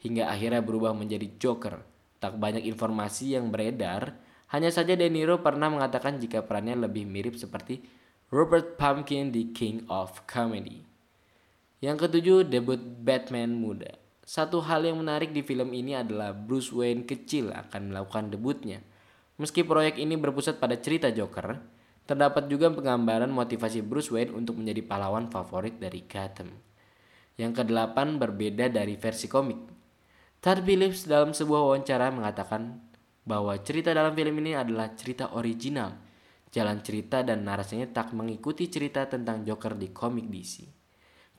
Hingga 0.00 0.32
akhirnya 0.32 0.64
berubah 0.64 0.96
menjadi 0.96 1.28
Joker. 1.36 1.84
Tak 2.18 2.40
banyak 2.40 2.64
informasi 2.64 3.36
yang 3.36 3.52
beredar, 3.52 4.16
hanya 4.50 4.74
saja 4.74 4.98
De 4.98 5.06
Niro 5.06 5.38
pernah 5.46 5.70
mengatakan 5.70 6.18
jika 6.18 6.42
perannya 6.42 6.74
lebih 6.74 7.06
mirip 7.06 7.38
seperti 7.38 7.86
Robert 8.34 8.74
Pumpkin 8.74 9.30
di 9.30 9.54
King 9.54 9.86
of 9.86 10.26
Comedy. 10.26 10.89
Yang 11.80 11.96
ketujuh, 12.06 12.44
debut 12.44 12.76
Batman 12.76 13.56
muda. 13.56 13.96
Satu 14.20 14.60
hal 14.60 14.84
yang 14.84 15.00
menarik 15.00 15.32
di 15.32 15.40
film 15.40 15.72
ini 15.72 15.96
adalah 15.96 16.36
Bruce 16.36 16.68
Wayne 16.76 17.08
kecil 17.08 17.56
akan 17.56 17.88
melakukan 17.88 18.28
debutnya. 18.28 18.84
Meski 19.40 19.64
proyek 19.64 19.96
ini 19.96 20.20
berpusat 20.20 20.60
pada 20.60 20.76
cerita 20.76 21.08
Joker, 21.08 21.56
terdapat 22.04 22.52
juga 22.52 22.68
penggambaran 22.68 23.32
motivasi 23.32 23.80
Bruce 23.80 24.12
Wayne 24.12 24.36
untuk 24.36 24.60
menjadi 24.60 24.84
pahlawan 24.84 25.32
favorit 25.32 25.80
dari 25.80 26.04
Gotham. 26.04 26.52
Yang 27.40 27.64
kedelapan 27.64 28.20
berbeda 28.20 28.68
dari 28.68 29.00
versi 29.00 29.24
komik. 29.24 29.60
Todd 30.44 30.60
Phillips 30.60 31.08
dalam 31.08 31.32
sebuah 31.32 31.64
wawancara 31.64 32.12
mengatakan 32.12 32.76
bahwa 33.24 33.56
cerita 33.64 33.96
dalam 33.96 34.12
film 34.12 34.36
ini 34.44 34.52
adalah 34.52 34.92
cerita 34.92 35.32
original. 35.32 35.96
Jalan 36.52 36.84
cerita 36.84 37.24
dan 37.24 37.40
narasinya 37.48 37.88
tak 37.88 38.12
mengikuti 38.12 38.68
cerita 38.68 39.08
tentang 39.08 39.48
Joker 39.48 39.80
di 39.80 39.88
komik 39.96 40.28
DC. 40.28 40.79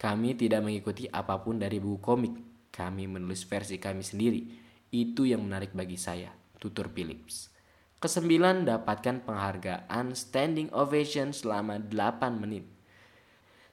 Kami 0.02 0.34
tidak 0.34 0.66
mengikuti 0.66 1.06
apa 1.06 1.38
pun 1.38 1.62
dari 1.62 1.78
buku 1.78 2.02
komik. 2.02 2.34
Kami 2.74 3.06
menulis 3.06 3.46
versi 3.46 3.78
kami 3.78 4.02
sendiri. 4.02 4.42
Itu 4.90 5.30
yang 5.30 5.46
menarik 5.46 5.78
bagi 5.78 5.94
saya, 5.94 6.34
tutur 6.58 6.90
Phillips. 6.90 7.54
Kesembilan, 8.02 8.66
dapatkan 8.66 9.22
penghargaan 9.30 10.18
standing 10.18 10.74
ovation 10.74 11.30
selama 11.30 11.78
8 11.78 12.34
menit. 12.34 12.66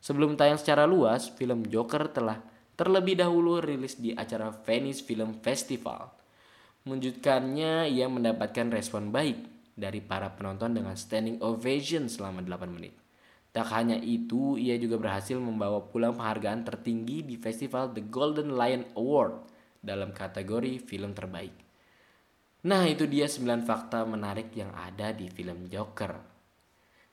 Sebelum 0.04 0.36
tayang 0.36 0.60
secara 0.60 0.84
luas, 0.84 1.32
film 1.32 1.64
Joker 1.64 2.12
telah 2.12 2.44
terlebih 2.76 3.16
dahulu 3.16 3.64
rilis 3.64 3.96
di 3.96 4.12
acara 4.12 4.52
Venice 4.52 5.00
Film 5.00 5.40
Festival. 5.40 6.12
Menunjukkannya, 6.84 7.88
ia 7.88 8.04
mendapatkan 8.04 8.68
respon 8.68 9.08
baik 9.08 9.48
dari 9.72 10.04
para 10.04 10.36
penonton 10.36 10.76
dengan 10.76 10.92
standing 10.92 11.40
ovation 11.40 12.04
selama 12.12 12.44
8 12.44 12.68
menit. 12.68 13.07
Tak 13.48 13.72
hanya 13.72 13.96
itu, 13.96 14.60
ia 14.60 14.76
juga 14.76 15.00
berhasil 15.00 15.40
membawa 15.40 15.80
pulang 15.88 16.12
penghargaan 16.12 16.68
tertinggi 16.68 17.24
di 17.24 17.40
festival 17.40 17.96
The 17.96 18.04
Golden 18.04 18.52
Lion 18.52 18.84
Award 18.92 19.48
dalam 19.80 20.12
kategori 20.12 20.84
film 20.84 21.16
terbaik. 21.16 21.56
Nah, 22.68 22.84
itu 22.84 23.08
dia 23.08 23.24
9 23.24 23.64
fakta 23.64 24.04
menarik 24.04 24.52
yang 24.52 24.68
ada 24.76 25.16
di 25.16 25.32
film 25.32 25.64
Joker. 25.72 26.12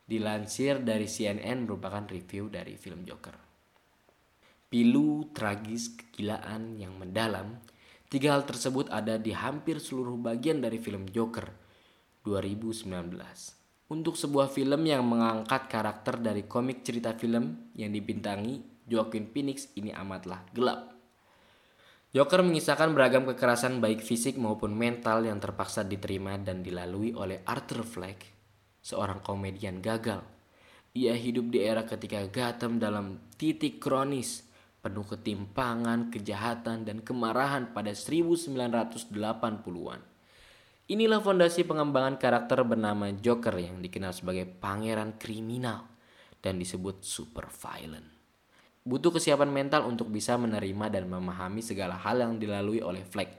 Dilansir 0.06 0.84
dari 0.84 1.08
CNN 1.08 1.66
merupakan 1.66 2.04
review 2.04 2.52
dari 2.52 2.76
film 2.76 3.08
Joker. 3.08 3.38
Pilu, 4.68 5.32
tragis, 5.32 5.96
kegilaan 5.96 6.76
yang 6.76 7.00
mendalam, 7.00 7.64
tiga 8.12 8.36
hal 8.36 8.44
tersebut 8.44 8.92
ada 8.92 9.16
di 9.16 9.32
hampir 9.32 9.80
seluruh 9.80 10.20
bagian 10.20 10.60
dari 10.60 10.84
film 10.84 11.08
Joker 11.08 11.48
2019 12.28 13.55
untuk 13.86 14.18
sebuah 14.18 14.50
film 14.50 14.90
yang 14.90 15.06
mengangkat 15.06 15.70
karakter 15.70 16.18
dari 16.18 16.50
komik 16.50 16.82
cerita 16.82 17.14
film 17.14 17.70
yang 17.78 17.94
dibintangi 17.94 18.86
Joaquin 18.90 19.30
Phoenix 19.30 19.70
ini 19.78 19.94
amatlah 19.94 20.42
gelap. 20.54 20.96
Joker 22.16 22.48
mengisahkan 22.48 22.96
beragam 22.96 23.28
kekerasan 23.28 23.84
baik 23.84 24.00
fisik 24.00 24.40
maupun 24.40 24.72
mental 24.72 25.28
yang 25.28 25.36
terpaksa 25.36 25.84
diterima 25.84 26.40
dan 26.40 26.64
dilalui 26.64 27.12
oleh 27.12 27.44
Arthur 27.44 27.84
Fleck, 27.84 28.24
seorang 28.80 29.20
komedian 29.20 29.84
gagal. 29.84 30.24
Ia 30.96 31.12
hidup 31.12 31.52
di 31.52 31.60
era 31.60 31.84
ketika 31.84 32.24
Gotham 32.32 32.80
dalam 32.80 33.20
titik 33.36 33.84
kronis, 33.84 34.48
penuh 34.80 35.04
ketimpangan, 35.04 36.08
kejahatan, 36.08 36.88
dan 36.88 37.04
kemarahan 37.04 37.76
pada 37.76 37.92
1980-an. 37.92 40.15
Inilah 40.86 41.18
fondasi 41.18 41.66
pengembangan 41.66 42.22
karakter 42.22 42.62
bernama 42.62 43.10
Joker 43.10 43.58
yang 43.58 43.82
dikenal 43.82 44.14
sebagai 44.14 44.46
pangeran 44.46 45.18
kriminal 45.18 45.82
dan 46.46 46.62
disebut 46.62 47.02
super 47.02 47.50
violent. 47.50 48.06
Butuh 48.86 49.18
kesiapan 49.18 49.50
mental 49.50 49.90
untuk 49.90 50.14
bisa 50.14 50.38
menerima 50.38 50.94
dan 50.94 51.10
memahami 51.10 51.66
segala 51.66 51.98
hal 51.98 52.22
yang 52.22 52.38
dilalui 52.38 52.86
oleh 52.86 53.02
Fleck. 53.02 53.34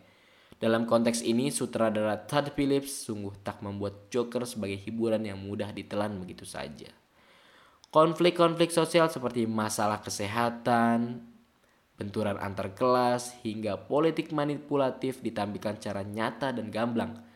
Dalam 0.58 0.90
konteks 0.90 1.22
ini, 1.22 1.54
sutradara 1.54 2.18
Todd 2.26 2.50
Phillips 2.50 3.06
sungguh 3.06 3.38
tak 3.46 3.62
membuat 3.62 4.10
Joker 4.10 4.42
sebagai 4.42 4.82
hiburan 4.82 5.22
yang 5.22 5.38
mudah 5.38 5.70
ditelan 5.70 6.18
begitu 6.18 6.42
saja. 6.42 6.90
Konflik-konflik 7.94 8.74
sosial 8.74 9.06
seperti 9.06 9.46
masalah 9.46 10.02
kesehatan, 10.02 11.22
benturan 11.94 12.42
antar 12.42 12.74
kelas, 12.74 13.38
hingga 13.46 13.86
politik 13.86 14.34
manipulatif 14.34 15.22
ditampilkan 15.22 15.78
secara 15.78 16.02
nyata 16.02 16.50
dan 16.50 16.74
gamblang 16.74 17.35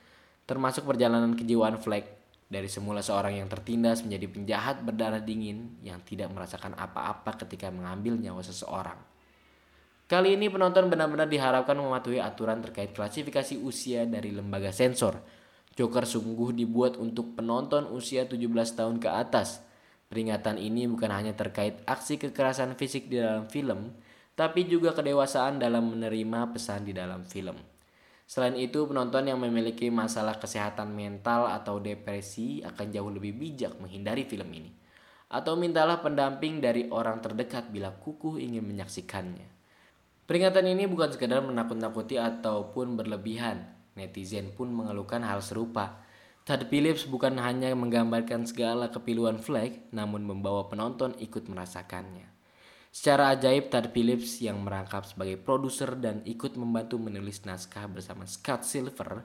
termasuk 0.51 0.83
perjalanan 0.83 1.39
kejiwaan 1.39 1.79
Fleck 1.79 2.19
dari 2.51 2.67
semula 2.67 2.99
seorang 2.99 3.39
yang 3.39 3.47
tertindas 3.47 4.03
menjadi 4.03 4.27
penjahat 4.27 4.83
berdarah 4.83 5.23
dingin 5.23 5.79
yang 5.87 6.03
tidak 6.03 6.35
merasakan 6.35 6.75
apa-apa 6.75 7.39
ketika 7.47 7.71
mengambil 7.71 8.19
nyawa 8.19 8.43
seseorang. 8.43 8.99
Kali 10.11 10.35
ini 10.35 10.51
penonton 10.51 10.91
benar-benar 10.91 11.31
diharapkan 11.31 11.79
mematuhi 11.79 12.19
aturan 12.19 12.59
terkait 12.59 12.91
klasifikasi 12.91 13.55
usia 13.63 14.03
dari 14.11 14.35
lembaga 14.35 14.75
sensor. 14.75 15.23
Joker 15.79 16.03
sungguh 16.03 16.51
dibuat 16.51 16.99
untuk 16.99 17.39
penonton 17.39 17.87
usia 17.95 18.27
17 18.27 18.51
tahun 18.75 18.99
ke 18.99 19.07
atas. 19.07 19.63
Peringatan 20.11 20.59
ini 20.59 20.91
bukan 20.91 21.15
hanya 21.15 21.39
terkait 21.39 21.79
aksi 21.87 22.19
kekerasan 22.19 22.75
fisik 22.75 23.07
di 23.07 23.23
dalam 23.23 23.47
film, 23.47 23.95
tapi 24.35 24.67
juga 24.67 24.91
kedewasaan 24.99 25.63
dalam 25.63 25.95
menerima 25.95 26.51
pesan 26.51 26.83
di 26.83 26.91
dalam 26.91 27.23
film. 27.23 27.70
Selain 28.31 28.55
itu, 28.55 28.87
penonton 28.87 29.27
yang 29.27 29.43
memiliki 29.43 29.91
masalah 29.91 30.39
kesehatan 30.39 30.95
mental 30.95 31.51
atau 31.51 31.83
depresi 31.83 32.63
akan 32.63 32.87
jauh 32.95 33.11
lebih 33.11 33.35
bijak 33.35 33.75
menghindari 33.83 34.23
film 34.23 34.47
ini. 34.55 34.71
Atau 35.27 35.59
mintalah 35.59 35.99
pendamping 35.99 36.63
dari 36.63 36.87
orang 36.95 37.19
terdekat 37.19 37.75
bila 37.75 37.91
kukuh 37.91 38.39
ingin 38.39 38.63
menyaksikannya. 38.63 39.51
Peringatan 40.31 40.63
ini 40.63 40.87
bukan 40.87 41.11
sekedar 41.11 41.43
menakut-nakuti 41.43 42.23
ataupun 42.23 42.95
berlebihan. 42.95 43.67
Netizen 43.99 44.55
pun 44.55 44.71
mengeluhkan 44.71 45.27
hal 45.27 45.43
serupa. 45.43 46.07
Todd 46.47 46.71
Phillips 46.71 47.11
bukan 47.11 47.35
hanya 47.43 47.75
menggambarkan 47.75 48.47
segala 48.47 48.95
kepiluan 48.95 49.43
Fleck, 49.43 49.91
namun 49.91 50.23
membawa 50.23 50.71
penonton 50.71 51.19
ikut 51.19 51.51
merasakannya. 51.51 52.30
Secara 52.91 53.39
ajaib 53.39 53.71
Todd 53.71 53.95
Phillips 53.95 54.43
yang 54.43 54.67
merangkap 54.67 55.07
sebagai 55.07 55.39
produser 55.39 55.95
dan 55.95 56.27
ikut 56.27 56.59
membantu 56.59 56.99
menulis 56.99 57.47
naskah 57.47 57.87
bersama 57.87 58.27
Scott 58.27 58.67
Silver 58.67 59.23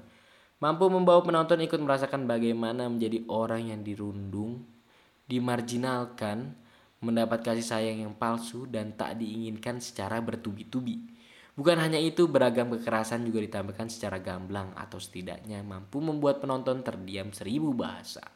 mampu 0.62 0.86
membawa 0.88 1.20
penonton 1.26 1.66
ikut 1.66 1.82
merasakan 1.82 2.30
bagaimana 2.30 2.88
menjadi 2.88 3.26
orang 3.28 3.74
yang 3.76 3.82
dirundung, 3.82 4.70
dimarginalkan, 5.26 6.56
mendapat 7.02 7.42
kasih 7.42 7.66
sayang 7.66 8.06
yang 8.06 8.14
palsu 8.16 8.70
dan 8.70 8.94
tak 8.94 9.18
diinginkan 9.18 9.82
secara 9.82 10.22
bertubi-tubi. 10.22 11.12
Bukan 11.56 11.80
hanya 11.80 11.98
itu, 11.98 12.28
beragam 12.28 12.68
kekerasan 12.70 13.24
juga 13.24 13.40
ditampilkan 13.40 13.88
secara 13.88 14.20
gamblang 14.20 14.76
atau 14.76 15.00
setidaknya 15.00 15.64
mampu 15.64 16.04
membuat 16.04 16.44
penonton 16.44 16.84
terdiam 16.84 17.32
seribu 17.32 17.72
bahasa. 17.72 18.35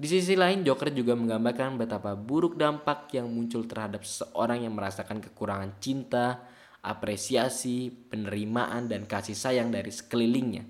Di 0.00 0.08
sisi 0.08 0.32
lain, 0.32 0.64
Joker 0.64 0.96
juga 0.96 1.12
menggambarkan 1.12 1.76
betapa 1.76 2.16
buruk 2.16 2.56
dampak 2.56 3.12
yang 3.12 3.28
muncul 3.28 3.68
terhadap 3.68 4.00
seorang 4.00 4.64
yang 4.64 4.72
merasakan 4.72 5.20
kekurangan 5.20 5.76
cinta, 5.76 6.40
apresiasi, 6.80 7.92
penerimaan, 8.08 8.88
dan 8.88 9.04
kasih 9.04 9.36
sayang 9.36 9.68
dari 9.68 9.92
sekelilingnya. 9.92 10.64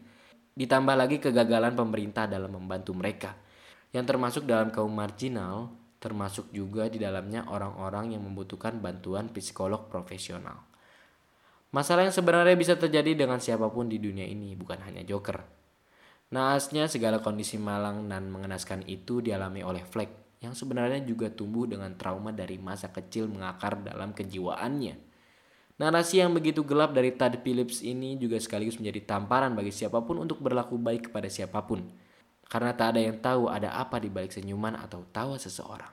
Ditambah 0.58 0.98
lagi 0.98 1.22
kegagalan 1.22 1.78
pemerintah 1.78 2.26
dalam 2.26 2.58
membantu 2.58 2.90
mereka, 2.90 3.38
yang 3.94 4.02
termasuk 4.02 4.50
dalam 4.50 4.74
kaum 4.74 4.90
marginal, 4.90 5.70
termasuk 6.02 6.50
juga 6.50 6.90
di 6.90 6.98
dalamnya 6.98 7.46
orang-orang 7.46 8.18
yang 8.18 8.26
membutuhkan 8.26 8.82
bantuan 8.82 9.30
psikolog 9.30 9.86
profesional. 9.86 10.58
Masalah 11.70 12.02
yang 12.02 12.10
sebenarnya 12.10 12.58
bisa 12.58 12.74
terjadi 12.74 13.14
dengan 13.14 13.38
siapa 13.38 13.70
pun 13.70 13.86
di 13.86 14.02
dunia 14.02 14.26
ini, 14.26 14.58
bukan 14.58 14.82
hanya 14.82 15.06
Joker. 15.06 15.59
Naasnya 16.30 16.86
segala 16.86 17.18
kondisi 17.18 17.58
malang 17.58 18.06
dan 18.06 18.30
mengenaskan 18.30 18.86
itu 18.86 19.18
dialami 19.18 19.66
oleh 19.66 19.82
Fleck, 19.82 20.38
yang 20.38 20.54
sebenarnya 20.54 21.02
juga 21.02 21.26
tumbuh 21.26 21.66
dengan 21.66 21.90
trauma 21.98 22.30
dari 22.30 22.54
masa 22.54 22.94
kecil 22.94 23.26
mengakar 23.26 23.82
dalam 23.82 24.14
kejiwaannya. 24.14 24.94
Narasi 25.82 26.22
yang 26.22 26.30
begitu 26.30 26.62
gelap 26.62 26.94
dari 26.94 27.18
Todd 27.18 27.42
Phillips 27.42 27.82
ini 27.82 28.14
juga 28.14 28.38
sekaligus 28.38 28.78
menjadi 28.78 29.10
tamparan 29.10 29.58
bagi 29.58 29.74
siapa 29.74 29.98
pun 30.06 30.22
untuk 30.22 30.38
berlaku 30.38 30.78
baik 30.78 31.10
kepada 31.10 31.26
siapa 31.26 31.66
pun. 31.66 31.82
Karena 32.46 32.78
tak 32.78 32.94
ada 32.94 33.00
yang 33.02 33.18
tahu 33.18 33.50
ada 33.50 33.74
apa 33.74 33.98
di 33.98 34.06
balik 34.06 34.30
senyuman 34.30 34.78
atau 34.78 35.02
tawa 35.10 35.34
seseorang. 35.34 35.90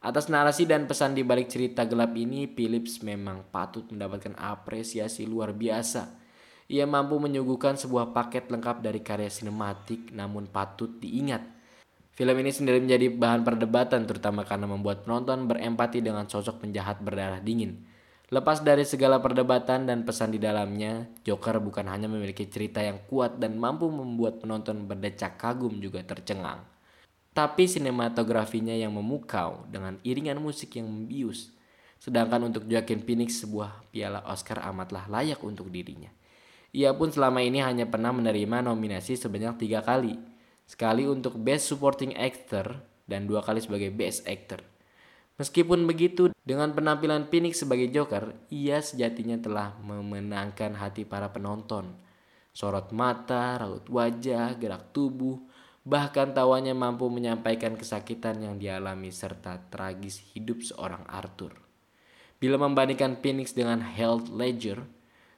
Atas 0.00 0.32
narasi 0.32 0.64
dan 0.64 0.88
pesan 0.88 1.12
di 1.12 1.20
balik 1.20 1.52
cerita 1.52 1.84
gelap 1.84 2.16
ini, 2.16 2.48
Phillips 2.48 3.04
memang 3.04 3.44
patut 3.52 3.84
mendapatkan 3.92 4.40
apresiasi 4.40 5.28
luar 5.28 5.52
biasa. 5.52 6.23
Ia 6.68 6.88
mampu 6.88 7.20
menyuguhkan 7.20 7.76
sebuah 7.76 8.16
paket 8.16 8.48
lengkap 8.48 8.80
dari 8.80 9.04
karya 9.04 9.28
sinematik 9.28 10.12
namun 10.16 10.48
patut 10.48 10.88
diingat. 11.00 11.44
Film 12.14 12.36
ini 12.40 12.54
sendiri 12.54 12.78
menjadi 12.78 13.10
bahan 13.10 13.42
perdebatan 13.42 14.06
terutama 14.06 14.46
karena 14.46 14.70
membuat 14.70 15.02
penonton 15.02 15.50
berempati 15.50 15.98
dengan 15.98 16.30
sosok 16.30 16.62
penjahat 16.62 17.02
berdarah 17.02 17.42
dingin. 17.42 17.84
Lepas 18.32 18.64
dari 18.64 18.88
segala 18.88 19.20
perdebatan 19.20 19.84
dan 19.84 20.06
pesan 20.06 20.32
di 20.32 20.40
dalamnya, 20.40 21.10
Joker 21.26 21.60
bukan 21.60 21.84
hanya 21.90 22.08
memiliki 22.08 22.48
cerita 22.48 22.80
yang 22.80 23.04
kuat 23.10 23.36
dan 23.36 23.60
mampu 23.60 23.90
membuat 23.90 24.40
penonton 24.40 24.88
berdecak 24.88 25.36
kagum 25.36 25.76
juga 25.82 26.00
tercengang 26.06 26.74
tapi 27.34 27.66
sinematografinya 27.66 28.72
yang 28.78 28.94
memukau 28.94 29.66
dengan 29.66 29.98
iringan 30.06 30.38
musik 30.38 30.78
yang 30.78 30.86
membius. 30.86 31.50
Sedangkan 31.98 32.46
untuk 32.46 32.70
Joaquin 32.70 33.02
Phoenix 33.02 33.42
sebuah 33.42 33.90
piala 33.90 34.22
Oscar 34.30 34.62
amatlah 34.62 35.10
layak 35.10 35.42
untuk 35.42 35.66
dirinya. 35.66 36.08
Ia 36.74 36.90
pun 36.90 37.14
selama 37.14 37.38
ini 37.38 37.62
hanya 37.62 37.86
pernah 37.86 38.10
menerima 38.10 38.66
nominasi 38.66 39.14
sebanyak 39.14 39.62
tiga 39.62 39.80
kali. 39.86 40.18
Sekali 40.66 41.06
untuk 41.06 41.38
Best 41.38 41.70
Supporting 41.70 42.18
Actor 42.18 42.82
dan 43.06 43.30
dua 43.30 43.46
kali 43.46 43.62
sebagai 43.62 43.94
Best 43.94 44.26
Actor. 44.26 44.66
Meskipun 45.38 45.86
begitu, 45.86 46.34
dengan 46.42 46.74
penampilan 46.74 47.30
Phoenix 47.30 47.62
sebagai 47.62 47.90
Joker, 47.94 48.34
ia 48.50 48.82
sejatinya 48.82 49.38
telah 49.38 49.78
memenangkan 49.82 50.74
hati 50.74 51.06
para 51.06 51.30
penonton. 51.30 51.94
Sorot 52.50 52.90
mata, 52.90 53.58
raut 53.58 53.86
wajah, 53.90 54.54
gerak 54.58 54.90
tubuh, 54.94 55.38
Bahkan 55.84 56.32
tawanya 56.32 56.72
mampu 56.72 57.12
menyampaikan 57.12 57.76
kesakitan 57.76 58.40
yang 58.40 58.56
dialami 58.56 59.12
serta 59.12 59.68
tragis 59.68 60.16
hidup 60.32 60.64
seorang 60.64 61.04
Arthur. 61.04 61.60
Bila 62.40 62.56
membandingkan 62.56 63.20
Phoenix 63.20 63.52
dengan 63.52 63.84
Heath 63.84 64.32
Ledger 64.32 64.80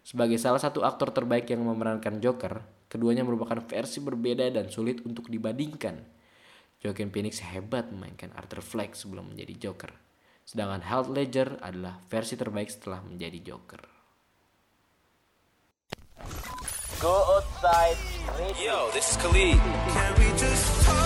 sebagai 0.07 0.39
salah 0.39 0.63
satu 0.63 0.87
aktor 0.87 1.11
terbaik 1.11 1.51
yang 1.51 1.67
memerankan 1.67 2.23
Joker, 2.23 2.63
keduanya 2.87 3.27
merupakan 3.27 3.59
versi 3.59 3.99
berbeda 3.99 4.47
dan 4.55 4.71
sulit 4.71 5.03
untuk 5.03 5.27
dibandingkan. 5.27 5.99
Joaquin 6.79 7.11
Phoenix 7.11 7.43
hebat 7.43 7.91
memainkan 7.91 8.31
Arthur 8.39 8.63
Fleck 8.63 8.95
sebelum 8.95 9.35
menjadi 9.35 9.67
Joker, 9.67 9.91
sedangkan 10.47 10.87
Heath 10.87 11.11
Ledger 11.11 11.59
adalah 11.59 11.99
versi 12.07 12.39
terbaik 12.39 12.71
setelah 12.71 13.03
menjadi 13.03 13.43
Joker. 13.43 13.83
Go 17.03 17.43
outside. 17.43 17.99
Yo, 18.63 18.89
this 18.95 19.11
is 19.11 19.17
Khalid. 19.19 19.59
Can 19.91 20.11
we 20.23 20.31
just 20.39 20.65
talk? 20.87 21.06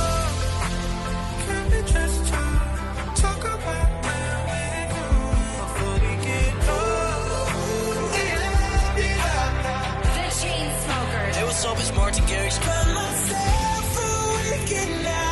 so 11.61 11.75
much 11.75 11.95
more 11.95 12.11
to 12.11 12.23
carry. 12.23 12.51
Spread 12.51 12.87
myself 12.95 13.99
a 13.99 14.51
weekend 14.51 15.05
now. 15.05 15.30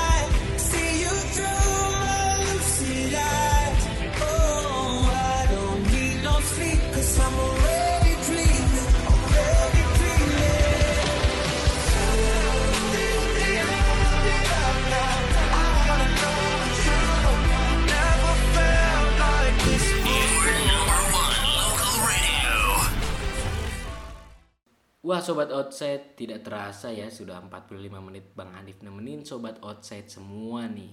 Wah 25.08 25.24
sobat 25.24 25.48
outside 25.48 26.20
tidak 26.20 26.44
terasa 26.44 26.92
ya 26.92 27.08
sudah 27.08 27.40
45 27.40 27.80
menit 27.96 28.28
Bang 28.36 28.52
Hanif 28.52 28.84
nemenin 28.84 29.24
sobat 29.24 29.56
outside 29.64 30.04
semua 30.04 30.68
nih. 30.68 30.92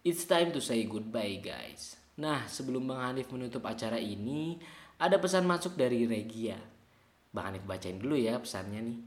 It's 0.00 0.24
time 0.24 0.48
to 0.56 0.64
say 0.64 0.88
goodbye 0.88 1.44
guys. 1.44 2.00
Nah 2.16 2.48
sebelum 2.48 2.88
Bang 2.88 3.04
Hanif 3.04 3.28
menutup 3.28 3.60
acara 3.68 4.00
ini 4.00 4.56
ada 4.96 5.20
pesan 5.20 5.44
masuk 5.44 5.76
dari 5.76 6.08
Regia. 6.08 6.56
Bang 7.36 7.52
Hanif 7.52 7.68
bacain 7.68 8.00
dulu 8.00 8.16
ya 8.16 8.40
pesannya 8.40 8.80
nih. 8.80 8.98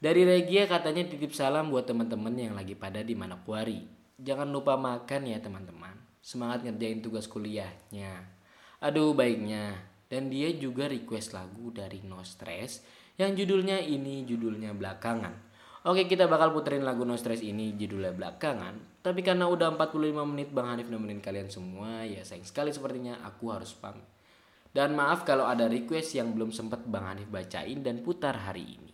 Dari 0.00 0.24
Regia 0.24 0.64
katanya 0.64 1.04
titip 1.12 1.36
salam 1.36 1.68
buat 1.68 1.84
teman-teman 1.84 2.32
yang 2.32 2.56
lagi 2.56 2.72
pada 2.72 3.04
di 3.04 3.12
Manokwari. 3.12 3.84
Jangan 4.16 4.48
lupa 4.48 4.80
makan 4.80 5.28
ya 5.28 5.36
teman-teman. 5.36 6.00
Semangat 6.24 6.64
ngerjain 6.64 7.04
tugas 7.04 7.28
kuliahnya. 7.28 8.24
Aduh 8.80 9.12
baiknya. 9.12 9.76
Dan 10.08 10.32
dia 10.32 10.48
juga 10.56 10.88
request 10.88 11.36
lagu 11.36 11.68
dari 11.76 12.00
No 12.08 12.24
Stress 12.24 12.95
yang 13.16 13.32
judulnya 13.32 13.80
ini 13.80 14.28
judulnya 14.28 14.76
belakangan. 14.76 15.46
Oke 15.86 16.10
kita 16.10 16.26
bakal 16.26 16.50
puterin 16.50 16.82
lagu 16.82 17.06
No 17.06 17.14
Stress 17.14 17.40
ini 17.40 17.72
judulnya 17.78 18.12
belakangan. 18.12 19.00
Tapi 19.06 19.22
karena 19.22 19.46
udah 19.46 19.72
45 19.78 20.26
menit 20.26 20.50
Bang 20.50 20.66
Hanif 20.66 20.90
nemenin 20.90 21.22
kalian 21.22 21.46
semua 21.46 22.02
ya 22.02 22.26
sayang 22.26 22.42
sekali 22.42 22.74
sepertinya 22.74 23.22
aku 23.22 23.54
harus 23.54 23.70
pamit. 23.72 24.02
Dan 24.74 24.92
maaf 24.92 25.24
kalau 25.24 25.48
ada 25.48 25.70
request 25.70 26.18
yang 26.18 26.36
belum 26.36 26.52
sempat 26.52 26.84
Bang 26.84 27.06
Hanif 27.06 27.30
bacain 27.30 27.80
dan 27.80 28.02
putar 28.02 28.34
hari 28.34 28.76
ini. 28.76 28.92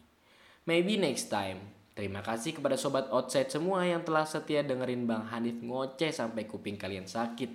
Maybe 0.68 1.00
next 1.00 1.26
time. 1.32 1.58
Terima 1.92 2.24
kasih 2.24 2.56
kepada 2.56 2.78
sobat 2.78 3.10
outside 3.12 3.52
semua 3.52 3.84
yang 3.84 4.00
telah 4.00 4.24
setia 4.24 4.62
dengerin 4.62 5.04
Bang 5.04 5.28
Hanif 5.28 5.60
ngoceh 5.60 6.12
sampai 6.12 6.48
kuping 6.48 6.78
kalian 6.78 7.04
sakit. 7.04 7.50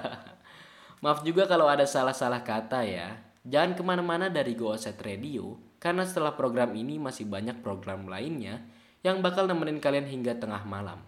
Maaf 1.04 1.22
juga 1.22 1.46
kalau 1.46 1.70
ada 1.70 1.86
salah-salah 1.86 2.42
kata 2.42 2.80
ya. 2.84 3.28
Jangan 3.46 3.72
ke 3.78 3.82
mana-mana 3.86 4.28
dari 4.28 4.52
Go 4.52 4.74
Outside 4.74 5.00
Radio, 5.00 5.56
karena 5.78 6.02
setelah 6.06 6.34
program 6.34 6.74
ini 6.74 6.98
masih 6.98 7.26
banyak 7.26 7.62
program 7.62 8.06
lainnya 8.10 8.62
yang 9.06 9.22
bakal 9.22 9.46
nemenin 9.46 9.78
kalian 9.78 10.06
hingga 10.06 10.34
tengah 10.38 10.66
malam. 10.66 10.98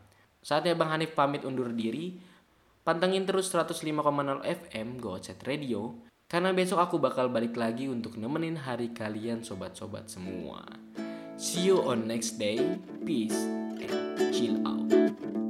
Saatnya 0.41 0.79
Bang 0.79 0.95
Hanif 0.95 1.13
pamit 1.13 1.45
undur 1.45 1.75
diri, 1.75 2.17
pantengin 2.87 3.29
terus 3.29 3.51
105,0 3.53 4.41
FM 4.47 5.03
Go 5.03 5.19
Outside 5.19 5.43
Radio, 5.45 6.01
karena 6.31 6.55
besok 6.55 6.79
aku 6.81 6.97
bakal 7.03 7.29
balik 7.29 7.59
lagi 7.59 7.91
untuk 7.91 8.15
nemenin 8.17 8.57
hari 8.57 8.95
kalian 8.95 9.43
sobat-sobat 9.43 10.07
semua. 10.07 10.63
See 11.35 11.67
you 11.67 11.83
on 11.83 12.07
next 12.07 12.39
day, 12.39 12.79
peace 13.03 13.37
and 13.83 14.17
chill 14.31 14.63
out. 14.63 15.50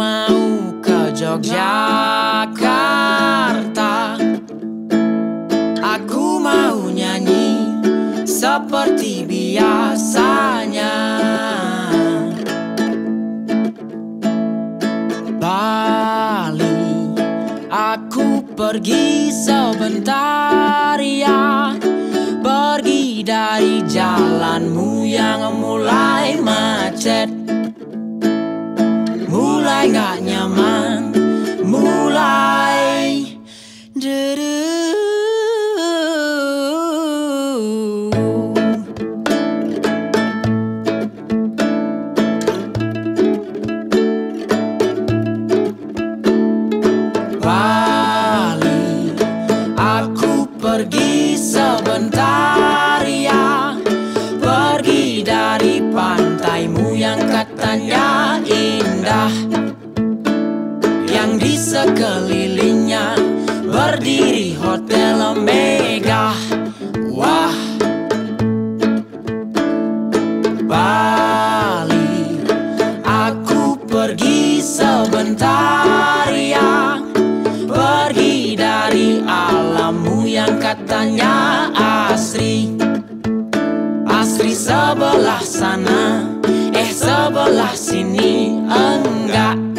Mau 0.00 0.80
ke 0.80 1.12
Yogyakarta? 1.12 2.56
Aku 5.84 6.40
mau 6.40 6.88
nyanyi 6.88 7.76
seperti 8.24 9.28
biasanya. 9.28 10.96
Bali 15.36 16.80
Aku 17.68 18.40
pergi 18.56 19.28
sebentar 19.28 20.96
ya. 20.96 21.76
Pergi 22.40 23.20
dari 23.20 23.84
jalanmu 23.84 25.04
yang 25.04 25.60
mulai 25.60 26.40
macet 26.40 27.39
Mulai 29.80 29.96
gak 29.96 30.16
nyaman. 30.28 31.00
Mulai 31.64 32.79
sebelah 85.40 85.48
sana. 85.48 86.00
Eh 86.76 86.90
sebelah 86.92 87.72
sini. 87.72 88.60
Enggak 88.68 89.69